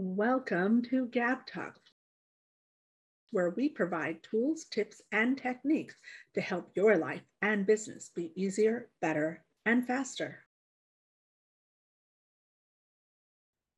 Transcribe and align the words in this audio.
Welcome 0.00 0.82
to 0.90 1.06
Gab 1.06 1.44
Talk, 1.44 1.74
where 3.32 3.50
we 3.50 3.68
provide 3.68 4.22
tools, 4.22 4.66
tips, 4.70 5.02
and 5.10 5.36
techniques 5.36 5.96
to 6.34 6.40
help 6.40 6.70
your 6.76 6.96
life 6.96 7.24
and 7.42 7.66
business 7.66 8.12
be 8.14 8.30
easier, 8.36 8.90
better, 9.00 9.42
and 9.66 9.84
faster. 9.84 10.44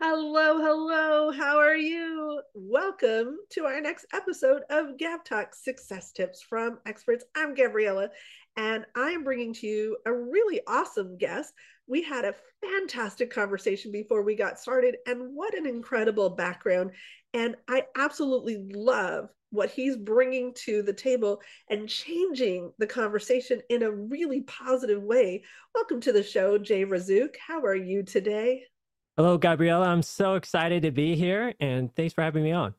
Hello, 0.03 0.59
hello. 0.59 1.33
How 1.33 1.57
are 1.57 1.77
you? 1.77 2.43
Welcome 2.55 3.39
to 3.53 3.65
our 3.65 3.81
next 3.81 4.05
episode 4.13 4.61
of 4.69 4.99
Gab 4.99 5.25
Talk 5.25 5.55
Success 5.55 6.13
Tips 6.13 6.43
from 6.43 6.81
Experts. 6.85 7.25
I'm 7.35 7.55
Gabriella, 7.55 8.11
and 8.59 8.85
I 8.95 9.13
am 9.13 9.25
bringing 9.25 9.55
to 9.55 9.67
you 9.67 9.97
a 10.05 10.13
really 10.13 10.61
awesome 10.67 11.17
guest. 11.17 11.55
We 11.91 12.03
had 12.03 12.25
a 12.25 12.37
fantastic 12.63 13.35
conversation 13.35 13.91
before 13.91 14.23
we 14.23 14.37
got 14.37 14.61
started, 14.61 14.99
and 15.09 15.35
what 15.35 15.55
an 15.55 15.67
incredible 15.67 16.31
background. 16.31 16.93
And 17.35 17.57
I 17.69 17.87
absolutely 17.97 18.65
love 18.73 19.29
what 19.51 19.71
he's 19.71 19.97
bringing 19.97 20.55
to 20.55 20.83
the 20.83 20.93
table 20.93 21.41
and 21.69 21.89
changing 21.89 22.71
the 22.79 22.87
conversation 22.87 23.61
in 23.71 23.83
a 23.83 23.91
really 23.91 24.43
positive 24.43 25.03
way. 25.03 25.43
Welcome 25.75 26.01
to 26.03 26.13
the 26.13 26.23
show, 26.23 26.59
Jay 26.59 26.85
Razzouk. 26.85 27.35
How 27.45 27.61
are 27.63 27.75
you 27.75 28.05
today? 28.05 28.63
Hello, 29.17 29.37
Gabriella. 29.37 29.89
I'm 29.89 30.05
so 30.05 30.37
excited 30.37 30.83
to 30.83 30.93
be 30.93 31.17
here 31.17 31.55
and 31.59 31.93
thanks 31.97 32.15
for 32.15 32.23
having 32.23 32.45
me 32.45 32.53
on. 32.53 32.73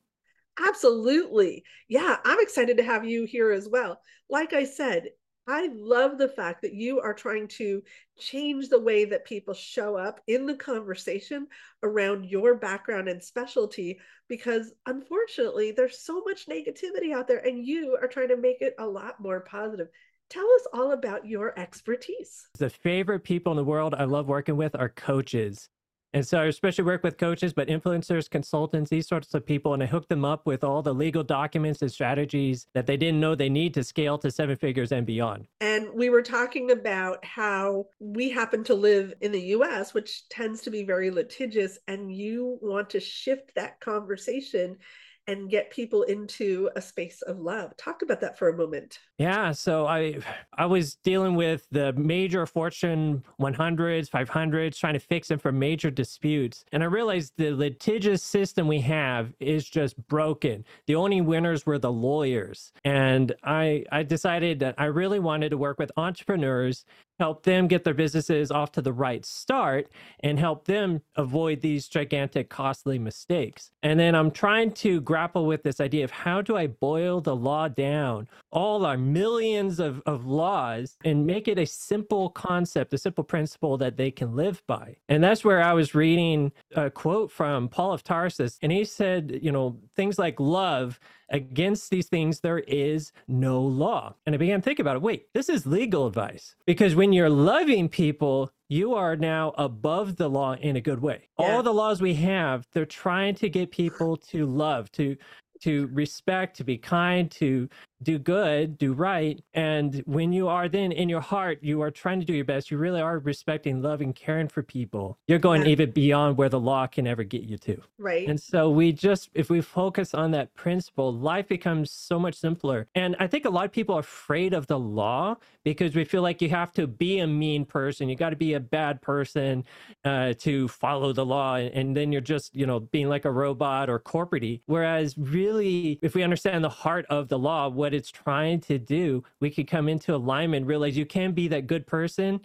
Absolutely. 0.66 1.66
Yeah, 1.90 2.16
I'm 2.24 2.40
excited 2.40 2.78
to 2.78 2.84
have 2.84 3.04
you 3.04 3.26
here 3.26 3.52
as 3.52 3.68
well. 3.68 4.00
Like 4.30 4.54
I 4.54 4.64
said, 4.64 5.10
I 5.48 5.70
love 5.74 6.18
the 6.18 6.30
fact 6.30 6.62
that 6.62 6.74
you 6.74 7.00
are 7.00 7.14
trying 7.14 7.48
to 7.50 7.84
change 8.20 8.70
the 8.70 8.80
way 8.80 9.06
that 9.06 9.26
people 9.26 9.54
show 9.54 9.96
up 9.96 10.22
in 10.28 10.46
the 10.46 10.56
conversation 10.56 11.48
around 11.82 12.26
your 12.26 12.56
background 12.56 13.10
and 13.10 13.22
specialty 13.22 14.00
because 14.28 14.72
unfortunately 14.86 15.72
there's 15.72 16.00
so 16.00 16.22
much 16.26 16.46
negativity 16.46 17.14
out 17.14 17.28
there 17.28 17.46
and 17.46 17.66
you 17.66 17.98
are 18.02 18.08
trying 18.08 18.30
to 18.30 18.38
make 18.38 18.62
it 18.62 18.76
a 18.80 18.86
lot 18.86 19.20
more 19.20 19.42
positive. 19.42 19.88
Tell 20.30 20.50
us 20.56 20.68
all 20.74 20.92
about 20.92 21.26
your 21.26 21.58
expertise. 21.60 22.48
The 22.58 22.70
favorite 22.70 23.24
people 23.24 23.52
in 23.52 23.58
the 23.58 23.64
world 23.64 23.96
I 23.96 24.06
love 24.06 24.28
working 24.28 24.56
with 24.56 24.76
are 24.76 24.90
coaches. 24.90 25.70
And 26.14 26.28
so 26.28 26.40
I 26.40 26.46
especially 26.46 26.84
work 26.84 27.04
with 27.04 27.18
coaches, 27.18 27.54
but 27.54 27.70
influencers, 27.70 28.30
consultants, 28.30 28.90
these 28.90 29.08
sorts 29.08 29.34
of 29.34 29.46
people, 29.46 29.74
and 29.74 29.82
I 29.82 29.86
hook 29.86 30.10
them 30.10 30.26
up 30.26 30.46
with 30.46 30.64
all 30.64 30.82
the 30.82 30.94
legal 30.94 31.24
documents 31.24 31.82
and 31.82 31.92
strategies 31.92 32.68
that 32.74 32.86
they 32.86 32.98
didn't 32.98 33.20
know 33.20 33.34
they 33.34 33.50
need 33.50 33.74
to 33.76 33.84
scale 33.84 34.18
to 34.18 34.30
seven 34.30 34.58
figures 34.58 34.92
and 34.92 35.06
beyond. 35.06 35.48
And 35.62 35.88
we 35.94 36.10
were 36.10 36.22
talking 36.22 36.72
about 36.72 37.24
how 37.24 37.86
we 38.00 38.30
happen 38.30 38.64
to 38.66 38.74
live 38.74 39.14
in 39.22 39.32
the 39.32 39.42
US, 39.42 39.94
which 39.94 40.28
tends 40.28 40.62
to 40.64 40.70
be 40.70 40.84
very 40.84 41.12
litigious, 41.12 41.80
and 41.88 42.14
you 42.14 42.60
want 42.62 42.90
to 42.90 43.00
shift 43.00 43.56
that 43.56 43.80
conversation 43.80 44.78
and 45.28 45.50
get 45.50 45.72
people 45.72 46.04
into 46.04 46.70
a 46.76 46.82
space 46.82 47.22
of 47.22 47.40
love. 47.40 47.76
Talk 47.78 48.02
about 48.02 48.22
that 48.22 48.38
for 48.38 48.50
a 48.50 48.58
moment. 48.58 49.00
Yeah, 49.18 49.52
so 49.52 49.86
I 49.86 50.20
I 50.58 50.66
was 50.66 50.96
dealing 50.96 51.36
with 51.36 51.68
the 51.72 51.94
major 51.94 52.46
Fortune 52.46 53.24
100s, 53.40 54.10
500s, 54.10 54.78
trying 54.78 54.94
to 54.94 55.00
fix 55.00 55.28
them 55.28 55.40
for 55.40 55.52
major 55.52 55.92
disputes, 55.92 56.66
and 56.72 56.84
I 56.84 56.88
realized 56.88 57.34
the 57.38 57.52
litigious 57.52 58.24
system 58.24 58.68
we 58.68 58.82
have 58.82 59.34
is 59.40 59.70
just 59.70 59.96
broken. 60.08 60.66
The 60.88 60.96
only 60.96 61.22
winners 61.22 61.66
were 61.66 61.78
the 61.80 61.92
lawyers, 61.92 62.72
and 62.84 63.34
I 63.44 63.86
I 63.92 64.04
decided 64.04 64.60
that 64.60 64.76
I 64.78 64.86
really 64.86 65.20
wanted 65.20 65.50
to 65.50 65.58
work 65.58 65.78
with 65.80 65.92
entrepreneurs 65.98 66.86
help 67.22 67.44
them 67.44 67.68
get 67.68 67.84
their 67.84 67.94
businesses 67.94 68.50
off 68.50 68.72
to 68.72 68.82
the 68.82 68.92
right 68.92 69.24
start 69.24 69.88
and 70.22 70.40
help 70.40 70.66
them 70.66 71.00
avoid 71.18 71.62
these 71.62 71.88
gigantic 71.88 72.50
costly 72.50 72.98
mistakes. 72.98 73.70
And 73.84 74.00
then 74.00 74.16
I'm 74.16 74.32
trying 74.32 74.72
to 74.86 75.02
grapple 75.02 75.46
with 75.46 75.62
this 75.62 75.80
idea 75.80 76.04
of 76.04 76.10
how 76.10 76.42
do 76.42 76.58
I 76.58 76.66
boil 76.66 77.22
the 77.22 77.36
law 77.36 77.68
down, 77.68 78.28
all 78.52 78.88
our 78.88 78.98
millions 78.98 79.80
of, 79.80 80.02
of 80.08 80.26
laws, 80.26 80.98
and 81.06 81.28
make 81.28 81.48
it 81.48 81.60
a 81.60 81.66
simple 81.68 82.32
concept, 82.32 82.92
a 82.96 82.98
simple 82.98 83.24
principle 83.24 83.78
that 83.78 83.98
they 83.98 84.10
can 84.10 84.36
live 84.36 84.64
by. 84.66 84.96
And 85.08 85.24
that's 85.24 85.46
where 85.46 85.62
I 85.62 85.74
was 85.74 85.94
reading 85.94 86.52
a 86.76 86.90
quote 86.90 87.32
from 87.32 87.70
Paul 87.70 87.94
of 87.94 88.04
Tarsus, 88.04 88.58
and 88.64 88.72
he 88.72 88.84
said, 88.84 89.40
you 89.44 89.52
know, 89.52 89.78
things 89.96 90.18
like 90.18 90.40
love 90.40 91.00
Against 91.32 91.90
these 91.90 92.08
things, 92.08 92.42
there 92.42 92.60
is 92.60 93.14
no 93.28 93.62
law. 93.62 94.16
And 94.26 94.36
I 94.36 94.38
began 94.38 94.60
to 94.60 94.64
think 94.64 94.80
about 94.80 94.98
it. 94.98 95.02
Wait, 95.02 95.34
this 95.34 95.48
is 95.48 95.66
legal 95.66 96.06
advice. 96.06 96.56
Because 96.66 96.94
when 96.94 97.11
you're 97.14 97.30
loving 97.30 97.90
people, 97.90 98.52
you 98.70 98.94
are 98.94 99.16
now 99.16 99.54
above 99.58 100.16
the 100.16 100.30
law 100.30 100.54
in 100.54 100.76
a 100.76 100.82
good 100.82 101.02
way. 101.02 101.28
Yeah. 101.40 101.46
All 101.46 101.64
the 101.64 101.74
laws 101.74 102.02
we 102.02 102.14
have, 102.16 102.68
they're 102.74 102.86
trying 102.86 103.36
to 103.36 103.50
get 103.50 103.72
people 103.72 104.18
to 104.18 104.46
love, 104.46 104.92
to 104.94 105.18
to 105.62 105.88
respect, 105.94 106.58
to 106.58 106.64
be 106.64 106.78
kind, 106.78 107.30
to 107.30 107.70
do 108.02 108.18
good, 108.20 108.78
do 108.78 108.94
right. 108.94 109.42
And 109.54 110.04
when 110.06 110.34
you 110.34 110.48
are 110.48 110.68
then 110.68 110.92
in 110.92 111.08
your 111.08 111.22
heart, 111.22 111.60
you 111.62 111.82
are 111.82 111.92
trying 111.92 112.20
to 112.20 112.26
do 112.26 112.34
your 112.34 112.46
best. 112.46 112.72
You 112.72 112.78
really 112.78 113.00
are 113.00 113.20
respecting, 113.20 113.82
loving, 113.82 114.14
caring 114.14 114.48
for 114.48 114.64
people. 114.64 115.18
You're 115.28 115.40
going 115.40 115.66
even 115.66 115.92
beyond 115.92 116.38
where 116.38 116.50
the 116.50 116.60
law 116.60 116.88
can 116.88 117.08
ever 117.08 117.24
get 117.24 117.44
you 117.44 117.58
to. 117.60 117.82
Right. 117.98 118.28
And 118.28 118.40
so 118.40 118.70
we 118.70 118.92
just, 118.92 119.30
if 119.34 119.50
we 119.50 119.62
focus 119.62 120.14
on 120.14 120.32
that 120.32 120.54
principle, 120.56 121.14
life 121.14 121.48
becomes 121.48 121.92
so 121.92 122.20
much 122.20 122.36
simpler. 122.36 122.88
And 122.96 123.16
I 123.20 123.28
think 123.28 123.46
a 123.46 123.50
lot 123.50 123.66
of 123.66 123.72
people 123.72 123.96
are 123.96 124.00
afraid 124.00 124.54
of 124.54 124.68
the 124.68 124.80
law 124.80 125.38
because 125.64 125.96
we 125.96 126.04
feel 126.04 126.24
like 126.24 126.42
you 126.42 126.50
have 126.50 126.74
to 126.74 126.88
be 126.88 127.20
a 127.20 127.28
mean 127.28 127.64
person. 127.66 128.10
You 128.10 128.16
got 128.16 128.32
to 128.32 128.36
be 128.36 128.54
a 128.54 128.60
bad 128.60 129.02
person 129.02 129.64
uh, 130.04 130.34
to 130.40 130.68
follow 130.68 131.14
the 131.14 131.26
law. 131.26 131.56
And 131.56 131.96
then 131.96 132.12
you're 132.12 132.22
just, 132.22 132.56
you 132.56 132.66
know, 132.66 132.80
being 132.80 133.08
like 133.08 133.26
a 133.26 133.32
robot 133.32 133.90
or 133.90 134.00
corporate 134.00 134.42
Whereas 134.66 135.18
really, 135.18 136.00
if 136.02 136.16
we 136.16 136.24
understand 136.24 136.64
the 136.64 136.70
heart 136.70 137.06
of 137.10 137.28
the 137.28 137.38
law, 137.38 137.70
what 137.70 137.91
what 137.92 137.98
it's 137.98 138.10
trying 138.10 138.62
to 138.62 138.80
do, 138.80 139.22
we 139.42 139.50
could 139.50 139.68
come 139.68 139.90
into 139.90 140.16
alignment, 140.16 140.66
realize 140.66 140.96
you 140.96 141.06
can 141.06 141.34
be 141.34 141.50
that 141.50 141.68
good 141.68 141.86
person 141.86 142.40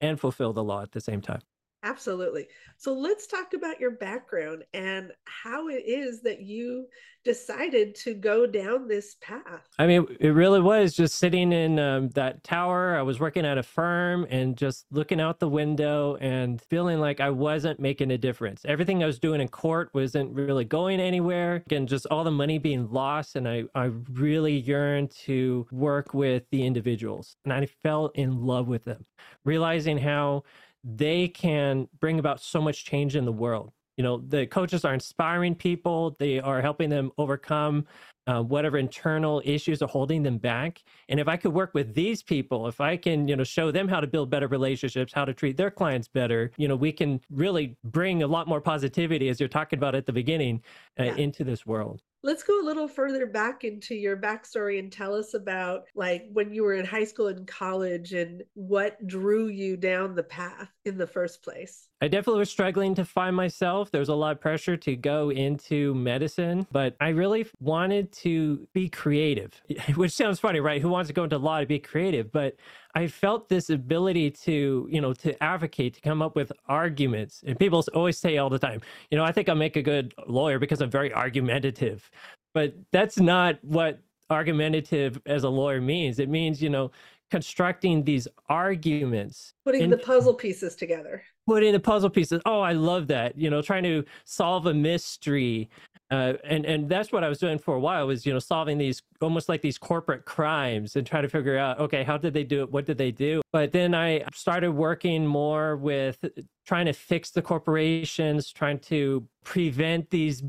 and 0.00 0.20
fulfill 0.20 0.52
the 0.52 0.62
law 0.62 0.80
at 0.80 0.92
the 0.92 1.00
same 1.00 1.20
time. 1.20 1.40
Absolutely. 1.84 2.46
So 2.76 2.92
let's 2.92 3.26
talk 3.26 3.54
about 3.54 3.80
your 3.80 3.90
background 3.90 4.62
and 4.72 5.10
how 5.24 5.68
it 5.68 5.82
is 5.84 6.22
that 6.22 6.40
you 6.40 6.86
decided 7.24 7.94
to 7.94 8.14
go 8.14 8.46
down 8.46 8.88
this 8.88 9.16
path. 9.20 9.68
I 9.78 9.86
mean, 9.86 10.06
it 10.20 10.30
really 10.30 10.60
was 10.60 10.94
just 10.94 11.16
sitting 11.16 11.52
in 11.52 11.78
um, 11.78 12.08
that 12.10 12.42
tower. 12.44 12.96
I 12.96 13.02
was 13.02 13.18
working 13.20 13.44
at 13.44 13.58
a 13.58 13.62
firm 13.62 14.26
and 14.30 14.56
just 14.56 14.86
looking 14.90 15.20
out 15.20 15.40
the 15.40 15.48
window 15.48 16.16
and 16.20 16.60
feeling 16.60 17.00
like 17.00 17.20
I 17.20 17.30
wasn't 17.30 17.80
making 17.80 18.10
a 18.12 18.18
difference. 18.18 18.62
Everything 18.64 19.02
I 19.02 19.06
was 19.06 19.18
doing 19.18 19.40
in 19.40 19.48
court 19.48 19.90
wasn't 19.92 20.32
really 20.32 20.64
going 20.64 21.00
anywhere. 21.00 21.56
Again, 21.66 21.86
just 21.86 22.06
all 22.06 22.24
the 22.24 22.30
money 22.30 22.58
being 22.58 22.90
lost. 22.90 23.36
And 23.36 23.48
I, 23.48 23.64
I 23.74 23.90
really 24.12 24.56
yearned 24.56 25.10
to 25.24 25.66
work 25.70 26.14
with 26.14 26.44
the 26.50 26.64
individuals. 26.64 27.36
And 27.44 27.52
I 27.52 27.66
fell 27.66 28.06
in 28.14 28.44
love 28.44 28.68
with 28.68 28.84
them, 28.84 29.04
realizing 29.44 29.98
how 29.98 30.44
they 30.84 31.28
can 31.28 31.88
bring 32.00 32.18
about 32.18 32.40
so 32.40 32.60
much 32.60 32.84
change 32.84 33.16
in 33.16 33.24
the 33.24 33.32
world. 33.32 33.72
You 33.96 34.04
know, 34.04 34.22
the 34.26 34.46
coaches 34.46 34.84
are 34.84 34.94
inspiring 34.94 35.54
people, 35.54 36.16
they 36.18 36.40
are 36.40 36.62
helping 36.62 36.88
them 36.88 37.12
overcome 37.18 37.86
uh, 38.26 38.42
whatever 38.42 38.78
internal 38.78 39.42
issues 39.44 39.82
are 39.82 39.88
holding 39.88 40.22
them 40.22 40.38
back. 40.38 40.82
And 41.08 41.18
if 41.18 41.28
I 41.28 41.36
could 41.36 41.52
work 41.52 41.74
with 41.74 41.94
these 41.94 42.22
people, 42.22 42.68
if 42.68 42.80
I 42.80 42.96
can, 42.96 43.26
you 43.28 43.36
know, 43.36 43.44
show 43.44 43.70
them 43.70 43.88
how 43.88 44.00
to 44.00 44.06
build 44.06 44.30
better 44.30 44.48
relationships, 44.48 45.12
how 45.12 45.24
to 45.24 45.34
treat 45.34 45.56
their 45.56 45.70
clients 45.70 46.08
better, 46.08 46.52
you 46.56 46.68
know, 46.68 46.76
we 46.76 46.92
can 46.92 47.20
really 47.30 47.76
bring 47.84 48.22
a 48.22 48.26
lot 48.26 48.48
more 48.48 48.60
positivity, 48.60 49.28
as 49.28 49.40
you're 49.40 49.48
talking 49.48 49.78
about 49.78 49.94
at 49.94 50.06
the 50.06 50.12
beginning, 50.12 50.62
uh, 50.98 51.04
yeah. 51.04 51.14
into 51.16 51.44
this 51.44 51.66
world. 51.66 52.02
Let's 52.24 52.44
go 52.44 52.60
a 52.60 52.64
little 52.64 52.86
further 52.86 53.26
back 53.26 53.64
into 53.64 53.96
your 53.96 54.16
backstory 54.16 54.78
and 54.78 54.92
tell 54.92 55.14
us 55.14 55.34
about 55.34 55.84
like 55.94 56.24
when 56.32 56.54
you 56.54 56.62
were 56.62 56.74
in 56.74 56.84
high 56.84 57.04
school 57.04 57.26
and 57.26 57.46
college 57.46 58.12
and 58.12 58.44
what 58.54 59.04
drew 59.06 59.48
you 59.48 59.76
down 59.76 60.14
the 60.14 60.22
path 60.22 60.70
in 60.84 60.98
the 60.98 61.06
first 61.06 61.42
place. 61.42 61.88
I 62.02 62.08
definitely 62.08 62.40
was 62.40 62.50
struggling 62.50 62.96
to 62.96 63.04
find 63.04 63.36
myself. 63.36 63.92
There 63.92 64.00
was 64.00 64.08
a 64.08 64.14
lot 64.16 64.32
of 64.32 64.40
pressure 64.40 64.76
to 64.76 64.96
go 64.96 65.30
into 65.30 65.94
medicine, 65.94 66.66
but 66.72 66.96
I 67.00 67.10
really 67.10 67.46
wanted 67.60 68.10
to 68.14 68.66
be 68.72 68.88
creative, 68.88 69.62
which 69.94 70.10
sounds 70.10 70.40
funny, 70.40 70.58
right? 70.58 70.82
Who 70.82 70.88
wants 70.88 71.06
to 71.06 71.14
go 71.14 71.22
into 71.22 71.38
law 71.38 71.60
to 71.60 71.66
be 71.66 71.78
creative? 71.78 72.32
But 72.32 72.56
I 72.96 73.06
felt 73.06 73.48
this 73.48 73.70
ability 73.70 74.32
to, 74.32 74.88
you 74.90 75.00
know, 75.00 75.12
to 75.12 75.40
advocate, 75.40 75.94
to 75.94 76.00
come 76.00 76.22
up 76.22 76.34
with 76.34 76.50
arguments. 76.66 77.44
And 77.46 77.56
people 77.56 77.84
always 77.94 78.18
say 78.18 78.36
all 78.36 78.50
the 78.50 78.58
time, 78.58 78.80
you 79.12 79.16
know, 79.16 79.22
I 79.22 79.30
think 79.30 79.48
I'll 79.48 79.54
make 79.54 79.76
a 79.76 79.82
good 79.82 80.12
lawyer 80.26 80.58
because 80.58 80.80
I'm 80.80 80.90
very 80.90 81.14
argumentative. 81.14 82.10
But 82.52 82.74
that's 82.90 83.20
not 83.20 83.62
what 83.62 84.00
argumentative 84.28 85.22
as 85.24 85.44
a 85.44 85.48
lawyer 85.48 85.80
means. 85.80 86.18
It 86.18 86.28
means, 86.28 86.60
you 86.60 86.68
know, 86.68 86.90
constructing 87.30 88.02
these 88.02 88.26
arguments, 88.48 89.54
putting 89.64 89.88
the 89.88 89.98
puzzle 89.98 90.34
pieces 90.34 90.74
together. 90.74 91.22
Putting 91.46 91.72
the 91.72 91.80
puzzle 91.80 92.10
pieces. 92.10 92.40
Oh, 92.46 92.60
I 92.60 92.72
love 92.72 93.08
that. 93.08 93.36
You 93.36 93.50
know, 93.50 93.62
trying 93.62 93.82
to 93.84 94.04
solve 94.24 94.66
a 94.66 94.74
mystery 94.74 95.68
Uh, 96.10 96.34
and 96.44 96.66
and 96.66 96.90
that's 96.90 97.10
what 97.10 97.24
I 97.24 97.28
was 97.30 97.38
doing 97.38 97.58
for 97.58 97.74
a 97.74 97.80
while 97.80 98.06
was 98.06 98.26
you 98.26 98.34
know 98.34 98.38
solving 98.38 98.76
these 98.76 99.00
almost 99.22 99.48
like 99.48 99.62
these 99.62 99.78
corporate 99.78 100.26
crimes 100.26 100.94
and 100.96 101.06
trying 101.06 101.22
to 101.22 101.28
figure 101.30 101.56
out 101.56 101.78
okay 101.80 102.02
how 102.04 102.18
did 102.18 102.34
they 102.34 102.44
do 102.44 102.60
it 102.62 102.70
what 102.70 102.84
did 102.84 102.98
they 102.98 103.10
do 103.10 103.40
but 103.50 103.72
then 103.72 103.94
I 103.94 104.24
started 104.34 104.72
working 104.72 105.26
more 105.26 105.76
with 105.76 106.22
trying 106.66 106.84
to 106.84 106.92
fix 106.92 107.30
the 107.30 107.40
corporations 107.40 108.52
trying 108.52 108.78
to 108.80 109.26
prevent 109.42 110.10
these 110.10 110.42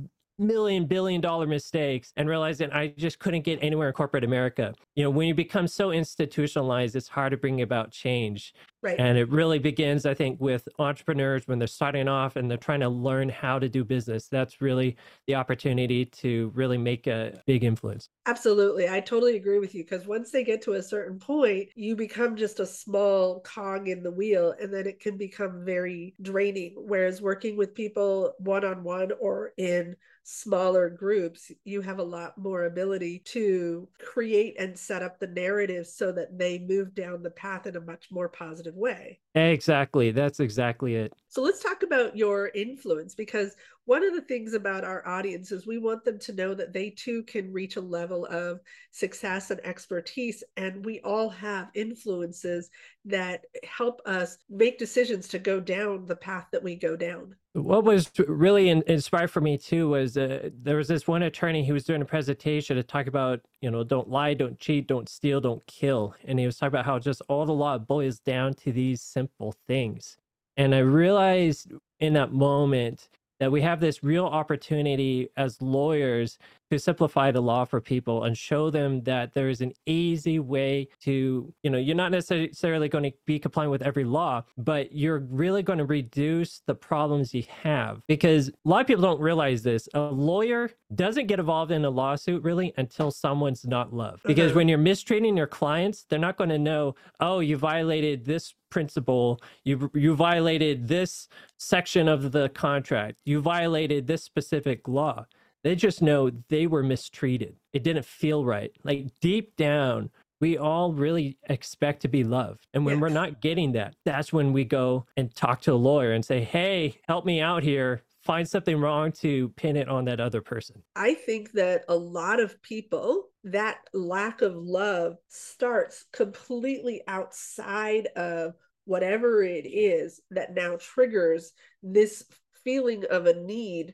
million 0.48 0.86
billion 0.86 1.22
dollar 1.22 1.48
mistakes 1.48 2.12
and 2.16 2.30
realizing 2.30 2.72
I 2.72 2.88
just 2.98 3.20
couldn't 3.20 3.42
get 3.42 3.60
anywhere 3.62 3.88
in 3.88 3.94
corporate 3.94 4.24
America. 4.24 4.74
You 4.96 5.04
know, 5.04 5.10
when 5.10 5.28
you 5.28 5.34
become 5.34 5.68
so 5.68 5.92
institutionalized, 5.92 6.96
it's 6.96 7.08
hard 7.08 7.32
to 7.32 7.38
bring 7.38 7.62
about 7.62 7.92
change. 7.92 8.54
Right. 8.84 9.00
And 9.00 9.18
it 9.18 9.30
really 9.30 9.60
begins, 9.60 10.06
I 10.06 10.14
think, 10.14 10.42
with 10.42 10.68
entrepreneurs 10.78 11.48
when 11.48 11.58
they're 11.58 11.70
starting 11.70 12.10
off 12.10 12.36
and 12.36 12.52
they're 12.52 12.58
trying 12.58 12.82
to 12.82 12.90
learn 12.90 13.30
how 13.30 13.58
to 13.58 13.70
do 13.70 13.86
business. 13.86 14.28
That's 14.28 14.62
really 14.62 14.98
the 15.26 15.36
opportunity 15.36 16.06
to 16.06 16.52
really 16.54 16.78
make 16.78 17.08
a 17.08 17.42
big 17.46 17.64
influence. 17.64 18.10
Absolutely. 18.26 18.90
I 18.90 19.00
totally 19.00 19.38
agree 19.38 19.60
with 19.60 19.74
you 19.74 19.84
because 19.84 20.06
once 20.06 20.32
they 20.32 20.44
get 20.44 20.62
to 20.64 20.74
a 20.74 20.84
certain 20.84 21.18
point, 21.18 21.70
you 21.76 21.96
become 21.96 22.36
just 22.36 22.60
a 22.60 22.66
small 22.66 23.40
cog 23.40 23.88
in 23.88 24.04
the 24.04 24.12
wheel 24.12 24.54
and 24.60 24.74
then 24.74 24.86
it 24.86 25.00
can 25.00 25.18
become 25.18 25.64
very 25.64 26.14
draining. 26.22 26.74
Whereas 26.76 27.22
working 27.22 27.56
with 27.56 27.74
people 27.74 28.34
one 28.40 28.66
on 28.66 28.84
one 28.84 29.12
or 29.22 29.54
in 29.58 29.96
smaller 30.24 30.90
groups, 30.90 31.52
you 31.66 31.82
have 31.82 32.00
a 32.00 32.04
lot 32.04 32.38
more 32.38 32.64
ability 32.64 33.20
to 33.26 33.88
create 34.00 34.56
and 34.58 34.78
set 34.78 35.04
up 35.04 35.20
the 35.20 35.28
narrative 35.28 35.86
so 35.86 36.12
that 36.12 36.38
they 36.38 36.60
move 36.60 36.96
down 36.96 37.22
the 37.22 37.30
path 37.32 37.68
in 37.68 37.76
a 37.76 37.82
much 37.82 38.08
more 38.10 38.30
positive 38.30 38.76
way. 38.76 39.20
Exactly. 39.36 40.12
That's 40.12 40.40
exactly 40.40 40.96
it. 40.96 41.14
So 41.28 41.42
let's 41.42 41.62
talk 41.62 41.84
about 41.84 42.16
your 42.16 42.52
influence 42.56 43.16
because 43.16 43.56
one 43.86 44.04
of 44.04 44.14
the 44.14 44.22
things 44.22 44.54
about 44.54 44.86
our 44.86 45.06
audience 45.08 45.52
is 45.52 45.68
we 45.68 45.78
want 45.78 46.06
them 46.06 46.20
to 46.20 46.34
know 46.34 46.54
that 46.54 46.72
they 46.72 46.92
too 46.92 47.24
can 47.24 47.52
reach 47.52 47.76
a 47.76 47.82
level 47.82 48.26
of 48.28 48.62
success 48.92 49.52
and 49.52 49.60
expertise. 49.66 50.44
And 50.56 50.86
we 50.86 51.02
all 51.02 51.30
have 51.30 51.70
influences 51.74 52.70
that 53.06 53.44
help 53.64 54.02
us 54.06 54.38
make 54.50 54.80
decisions 54.80 55.28
to 55.30 55.40
go 55.40 55.60
down 55.60 56.06
the 56.06 56.16
path 56.16 56.48
that 56.52 56.64
we 56.64 56.76
go 56.76 56.96
down. 56.96 57.36
What 57.54 57.84
was 57.84 58.12
really 58.28 58.70
in, 58.70 58.84
inspired 58.88 59.30
for 59.30 59.40
me 59.40 59.60
too 59.60 59.90
was 59.90 60.18
uh, 60.18 60.50
there 60.64 60.78
was 60.78 60.88
this 60.88 61.08
one 61.08 61.22
attorney 61.22 61.66
who 61.66 61.74
was 61.74 61.84
doing 61.84 62.02
a 62.02 62.06
presentation 62.06 62.76
to 62.78 62.84
talk 62.84 63.06
about, 63.06 63.42
you 63.62 63.70
know, 63.70 63.84
don't 63.84 64.10
lie, 64.10 64.34
don't 64.34 64.60
cheat, 64.60 64.88
don't 64.88 65.08
steal, 65.08 65.40
don't 65.40 65.66
kill. 65.68 66.16
And 66.26 66.40
he 66.40 66.48
was 66.48 66.58
talking 66.58 66.70
about 66.70 66.86
how 66.86 66.98
just 66.98 67.22
all 67.30 67.46
the 67.46 67.54
law 67.54 67.78
boils 67.78 68.20
down 68.20 68.56
to 68.56 68.72
these 68.72 69.02
simple 69.02 69.54
things. 69.68 70.18
And 70.58 70.74
I 70.74 70.80
realized 70.80 71.72
in 72.00 72.14
that 72.14 72.34
moment 72.34 73.10
that 73.40 73.52
we 73.52 73.62
have 73.62 73.80
this 73.80 74.04
real 74.04 74.26
opportunity 74.26 75.30
as 75.38 75.62
lawyers 75.62 76.38
to 76.72 76.80
simplify 76.80 77.32
the 77.32 77.42
law 77.42 77.66
for 77.66 77.80
people 77.80 78.24
and 78.24 78.38
show 78.38 78.70
them 78.70 79.02
that 79.04 79.34
there 79.34 79.50
is 79.50 79.62
an 79.62 79.74
easy 79.86 80.40
way 80.40 80.88
to, 81.02 81.54
you 81.62 81.70
know, 81.70 81.78
you're 81.78 81.96
not 81.96 82.12
necessarily 82.12 82.90
going 82.90 83.04
to 83.04 83.12
be 83.26 83.38
compliant 83.38 83.72
with 83.72 83.84
every 83.84 84.04
law, 84.04 84.44
but 84.58 84.92
you're 84.92 85.20
really 85.20 85.62
going 85.62 85.78
to 85.78 85.86
reduce 85.86 86.62
the 86.66 86.74
problems 86.74 87.34
you 87.34 87.44
have. 87.64 88.02
Because 88.08 88.50
a 88.50 88.54
lot 88.66 88.82
of 88.82 88.88
people 88.88 89.04
don't 89.04 89.20
realize 89.20 89.62
this. 89.62 89.88
A 89.94 90.00
lawyer 90.00 90.72
doesn't 90.96 91.28
get 91.28 91.40
involved 91.40 91.72
in 91.72 91.86
a 91.86 91.90
lawsuit 91.90 92.44
really 92.44 92.74
until 92.78 93.12
someone's 93.12 93.66
not 93.66 93.94
loved. 93.94 94.24
Because 94.24 94.50
mm-hmm. 94.50 94.58
when 94.58 94.68
you're 94.68 94.78
mistreating 94.78 95.38
your 95.38 95.48
clients, 95.48 96.06
they're 96.10 96.20
not 96.20 96.38
going 96.38 96.50
to 96.50 96.60
know, 96.60 96.96
oh, 97.20 97.40
you 97.40 97.58
violated 97.58 98.26
this 98.26 98.54
principle 98.74 99.40
you 99.64 99.92
you 99.94 100.16
violated 100.16 100.88
this 100.88 101.28
section 101.58 102.08
of 102.08 102.32
the 102.32 102.50
contract 102.50 103.16
you 103.24 103.40
violated 103.40 104.08
this 104.08 104.24
specific 104.24 104.88
law 104.88 105.26
they 105.64 105.76
just 105.76 106.02
know 106.02 106.30
they 106.50 106.68
were 106.68 106.84
mistreated. 106.84 107.56
It 107.72 107.84
didn't 107.84 108.06
feel 108.06 108.46
right. 108.46 108.72
Like 108.84 109.08
deep 109.22 109.56
down, 109.56 110.10
we 110.42 110.58
all 110.58 110.92
really 110.92 111.38
expect 111.50 112.02
to 112.02 112.10
be 112.10 112.26
loved. 112.26 112.68
And 112.74 112.86
when 112.86 112.96
yes. 112.96 113.02
we're 113.02 113.10
not 113.10 113.42
getting 113.42 113.72
that, 113.74 113.96
that's 114.04 114.34
when 114.34 114.52
we 114.52 114.66
go 114.66 115.06
and 115.16 115.34
talk 115.34 115.62
to 115.62 115.74
a 115.74 115.76
lawyer 115.76 116.12
and 116.12 116.26
say, 116.26 116.42
hey, 116.42 117.00
help 117.08 117.26
me 117.26 117.40
out 117.40 117.64
here. 117.64 118.04
Find 118.24 118.48
something 118.48 118.80
wrong 118.80 119.12
to 119.14 119.50
pin 119.50 119.76
it 119.76 119.90
on 119.90 120.06
that 120.06 120.22
other 120.22 120.42
person. 120.42 120.82
I 120.96 121.14
think 121.14 121.52
that 121.54 121.84
a 121.90 121.96
lot 121.96 122.40
of 122.40 122.62
people, 122.62 123.30
that 123.44 123.80
lack 123.94 124.42
of 124.42 124.56
love 124.56 125.18
starts 125.28 126.06
completely 126.14 127.02
outside 127.08 128.08
of 128.16 128.54
whatever 128.86 129.44
it 129.44 129.66
is 129.68 130.22
that 130.32 130.54
now 130.54 130.78
triggers 130.80 131.52
this 131.82 132.24
feeling 132.64 133.04
of 133.10 133.26
a 133.26 133.34
need 133.34 133.94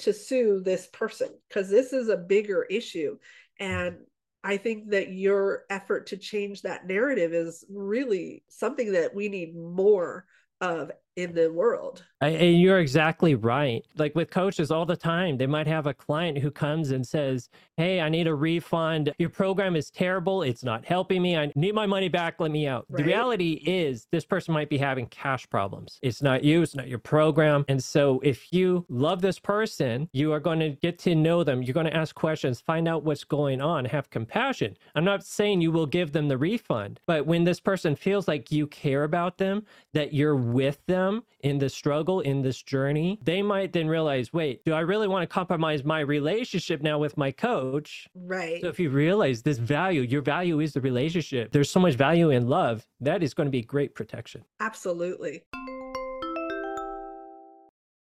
to 0.00 0.12
sue 0.12 0.60
this 0.62 0.86
person 0.88 1.28
because 1.48 1.70
this 1.70 1.92
is 1.92 2.08
a 2.08 2.16
bigger 2.16 2.64
issue. 2.64 3.16
And 3.58 3.98
I 4.42 4.56
think 4.56 4.90
that 4.90 5.12
your 5.12 5.64
effort 5.68 6.08
to 6.08 6.16
change 6.16 6.62
that 6.62 6.86
narrative 6.86 7.32
is 7.32 7.64
really 7.70 8.44
something 8.48 8.92
that 8.92 9.14
we 9.14 9.28
need 9.28 9.54
more 9.54 10.24
of 10.60 10.90
in 11.16 11.34
the 11.34 11.52
world. 11.52 12.04
And 12.22 12.60
you're 12.60 12.80
exactly 12.80 13.34
right. 13.34 13.82
Like 13.96 14.14
with 14.14 14.30
coaches 14.30 14.70
all 14.70 14.84
the 14.84 14.96
time, 14.96 15.38
they 15.38 15.46
might 15.46 15.66
have 15.66 15.86
a 15.86 15.94
client 15.94 16.36
who 16.36 16.50
comes 16.50 16.90
and 16.90 17.06
says, 17.06 17.48
Hey, 17.78 17.98
I 18.02 18.10
need 18.10 18.26
a 18.26 18.34
refund. 18.34 19.10
Your 19.18 19.30
program 19.30 19.74
is 19.74 19.90
terrible. 19.90 20.42
It's 20.42 20.62
not 20.62 20.84
helping 20.84 21.22
me. 21.22 21.38
I 21.38 21.50
need 21.54 21.74
my 21.74 21.86
money 21.86 22.08
back. 22.08 22.38
Let 22.38 22.50
me 22.50 22.66
out. 22.66 22.84
Right. 22.90 22.98
The 22.98 23.04
reality 23.04 23.52
is, 23.64 24.06
this 24.12 24.26
person 24.26 24.52
might 24.52 24.68
be 24.68 24.76
having 24.76 25.06
cash 25.06 25.48
problems. 25.48 25.98
It's 26.02 26.20
not 26.20 26.44
you, 26.44 26.60
it's 26.60 26.74
not 26.74 26.88
your 26.88 26.98
program. 26.98 27.64
And 27.68 27.82
so, 27.82 28.20
if 28.22 28.52
you 28.52 28.84
love 28.90 29.22
this 29.22 29.38
person, 29.38 30.10
you 30.12 30.32
are 30.32 30.40
going 30.40 30.60
to 30.60 30.70
get 30.70 30.98
to 31.00 31.14
know 31.14 31.42
them. 31.42 31.62
You're 31.62 31.74
going 31.74 31.86
to 31.86 31.96
ask 31.96 32.14
questions, 32.14 32.60
find 32.60 32.86
out 32.86 33.02
what's 33.02 33.24
going 33.24 33.62
on, 33.62 33.86
have 33.86 34.10
compassion. 34.10 34.76
I'm 34.94 35.04
not 35.04 35.24
saying 35.24 35.62
you 35.62 35.72
will 35.72 35.86
give 35.86 36.12
them 36.12 36.28
the 36.28 36.36
refund, 36.36 37.00
but 37.06 37.26
when 37.26 37.44
this 37.44 37.60
person 37.60 37.96
feels 37.96 38.28
like 38.28 38.52
you 38.52 38.66
care 38.66 39.04
about 39.04 39.38
them, 39.38 39.64
that 39.94 40.12
you're 40.12 40.36
with 40.36 40.84
them 40.84 40.99
in 41.40 41.58
the 41.58 41.68
struggle, 41.68 42.20
in 42.20 42.42
this 42.42 42.62
journey, 42.62 43.18
they 43.22 43.42
might 43.42 43.72
then 43.72 43.88
realize, 43.88 44.32
wait, 44.32 44.64
do 44.64 44.72
I 44.72 44.80
really 44.80 45.08
want 45.08 45.22
to 45.22 45.26
compromise 45.26 45.84
my 45.84 46.00
relationship 46.00 46.82
now 46.82 46.98
with 46.98 47.16
my 47.16 47.30
coach? 47.30 48.08
Right. 48.14 48.60
So 48.60 48.68
if 48.68 48.78
you 48.78 48.90
realize 48.90 49.42
this 49.42 49.58
value, 49.58 50.02
your 50.02 50.22
value 50.22 50.60
is 50.60 50.72
the 50.72 50.80
relationship, 50.80 51.52
there's 51.52 51.70
so 51.70 51.80
much 51.80 51.94
value 51.94 52.30
in 52.30 52.48
love, 52.48 52.86
that 53.00 53.22
is 53.22 53.34
going 53.34 53.46
to 53.46 53.50
be 53.50 53.62
great 53.62 53.94
protection. 53.94 54.44
Absolutely. 54.60 55.42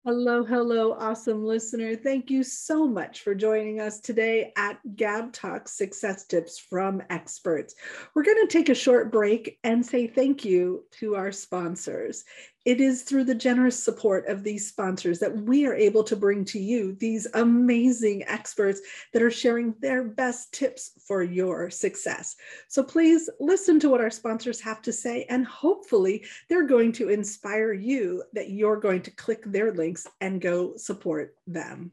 Hello, 0.07 0.43
hello, 0.43 0.93
awesome 0.93 1.43
listener. 1.43 1.95
Thank 1.95 2.29
you 2.29 2.43
so 2.43 2.87
much 2.87 3.21
for 3.21 3.33
joining 3.33 3.79
us 3.79 3.99
today 3.99 4.53
at 4.55 4.77
Gab 4.95 5.33
Talk 5.33 5.67
Success 5.67 6.25
Tips 6.27 6.59
from 6.59 7.01
Experts. 7.09 7.73
We're 8.13 8.21
going 8.21 8.47
to 8.47 8.53
take 8.53 8.69
a 8.69 8.75
short 8.75 9.11
break 9.11 9.57
and 9.63 9.83
say 9.83 10.05
thank 10.05 10.45
you 10.45 10.83
to 10.99 11.15
our 11.15 11.31
sponsors. 11.31 12.23
It 12.65 12.81
is 12.81 13.03
through 13.03 13.25
the 13.25 13.35
generous 13.35 13.81
support 13.81 14.27
of 14.27 14.43
these 14.43 14.67
sponsors 14.67 15.19
that 15.19 15.43
we 15.43 15.67
are 15.67 15.75
able 15.75 16.03
to 16.05 16.15
bring 16.15 16.43
to 16.45 16.59
you 16.59 16.93
these 16.93 17.27
amazing 17.35 18.23
experts 18.23 18.81
that 19.13 19.21
are 19.21 19.29
sharing 19.29 19.75
their 19.81 20.03
best 20.03 20.51
tips 20.51 20.91
for 21.07 21.21
your 21.21 21.69
success. 21.69 22.35
So 22.67 22.83
please 22.83 23.29
listen 23.39 23.79
to 23.81 23.89
what 23.89 24.01
our 24.01 24.09
sponsors 24.09 24.59
have 24.61 24.81
to 24.81 24.91
say, 24.91 25.27
and 25.29 25.45
hopefully, 25.45 26.25
they're 26.49 26.65
going 26.65 26.91
to 26.93 27.09
inspire 27.09 27.71
you 27.71 28.23
that 28.33 28.49
you're 28.49 28.79
going 28.79 29.03
to 29.03 29.11
click 29.11 29.43
their 29.45 29.71
links 29.71 30.07
and 30.19 30.41
go 30.41 30.75
support 30.75 31.35
them. 31.45 31.91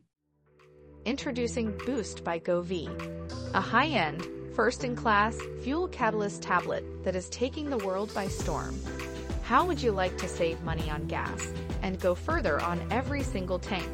Introducing 1.04 1.76
Boost 1.84 2.24
by 2.24 2.38
GoV, 2.38 2.72
a 3.52 3.60
high 3.60 3.88
end, 3.88 4.26
first 4.54 4.84
in 4.84 4.96
class 4.96 5.36
fuel 5.62 5.88
catalyst 5.88 6.42
tablet 6.42 6.84
that 7.04 7.16
is 7.16 7.28
taking 7.28 7.68
the 7.68 7.78
world 7.78 8.12
by 8.14 8.28
storm. 8.28 8.78
How 9.52 9.66
would 9.66 9.82
you 9.82 9.92
like 9.92 10.16
to 10.16 10.28
save 10.28 10.62
money 10.62 10.88
on 10.88 11.04
gas 11.08 11.52
and 11.82 12.00
go 12.00 12.14
further 12.14 12.58
on 12.62 12.80
every 12.90 13.22
single 13.22 13.58
tank? 13.58 13.86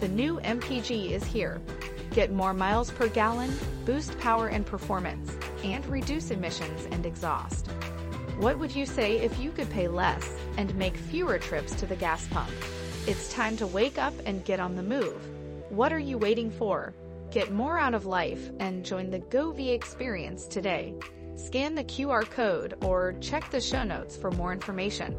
The 0.00 0.08
new 0.08 0.40
MPG 0.40 1.12
is 1.12 1.22
here. 1.22 1.62
Get 2.10 2.32
more 2.32 2.52
miles 2.52 2.90
per 2.90 3.06
gallon, 3.06 3.56
boost 3.84 4.18
power 4.18 4.48
and 4.48 4.66
performance, 4.66 5.30
and 5.62 5.86
reduce 5.86 6.32
emissions 6.32 6.88
and 6.90 7.06
exhaust. 7.06 7.68
What 8.38 8.58
would 8.58 8.74
you 8.74 8.86
say 8.86 9.18
if 9.18 9.38
you 9.38 9.52
could 9.52 9.70
pay 9.70 9.86
less 9.86 10.28
and 10.56 10.74
make 10.74 10.96
fewer 10.96 11.38
trips 11.38 11.76
to 11.76 11.86
the 11.86 11.94
gas 11.94 12.26
pump? 12.26 12.50
It's 13.06 13.32
time 13.32 13.56
to 13.58 13.68
wake 13.68 13.98
up 13.98 14.14
and 14.26 14.44
get 14.44 14.58
on 14.58 14.74
the 14.74 14.82
move. 14.82 15.28
What 15.68 15.92
are 15.92 16.00
you 16.00 16.18
waiting 16.18 16.50
for? 16.50 16.92
Get 17.30 17.52
more 17.52 17.78
out 17.78 17.94
of 17.94 18.04
life 18.04 18.50
and 18.58 18.84
join 18.84 19.10
the 19.10 19.20
GoV 19.20 19.60
experience 19.60 20.48
today. 20.48 20.96
Scan 21.36 21.74
the 21.74 21.84
QR 21.84 22.28
code 22.28 22.74
or 22.84 23.14
check 23.20 23.50
the 23.50 23.60
show 23.60 23.84
notes 23.84 24.16
for 24.16 24.30
more 24.30 24.52
information. 24.52 25.16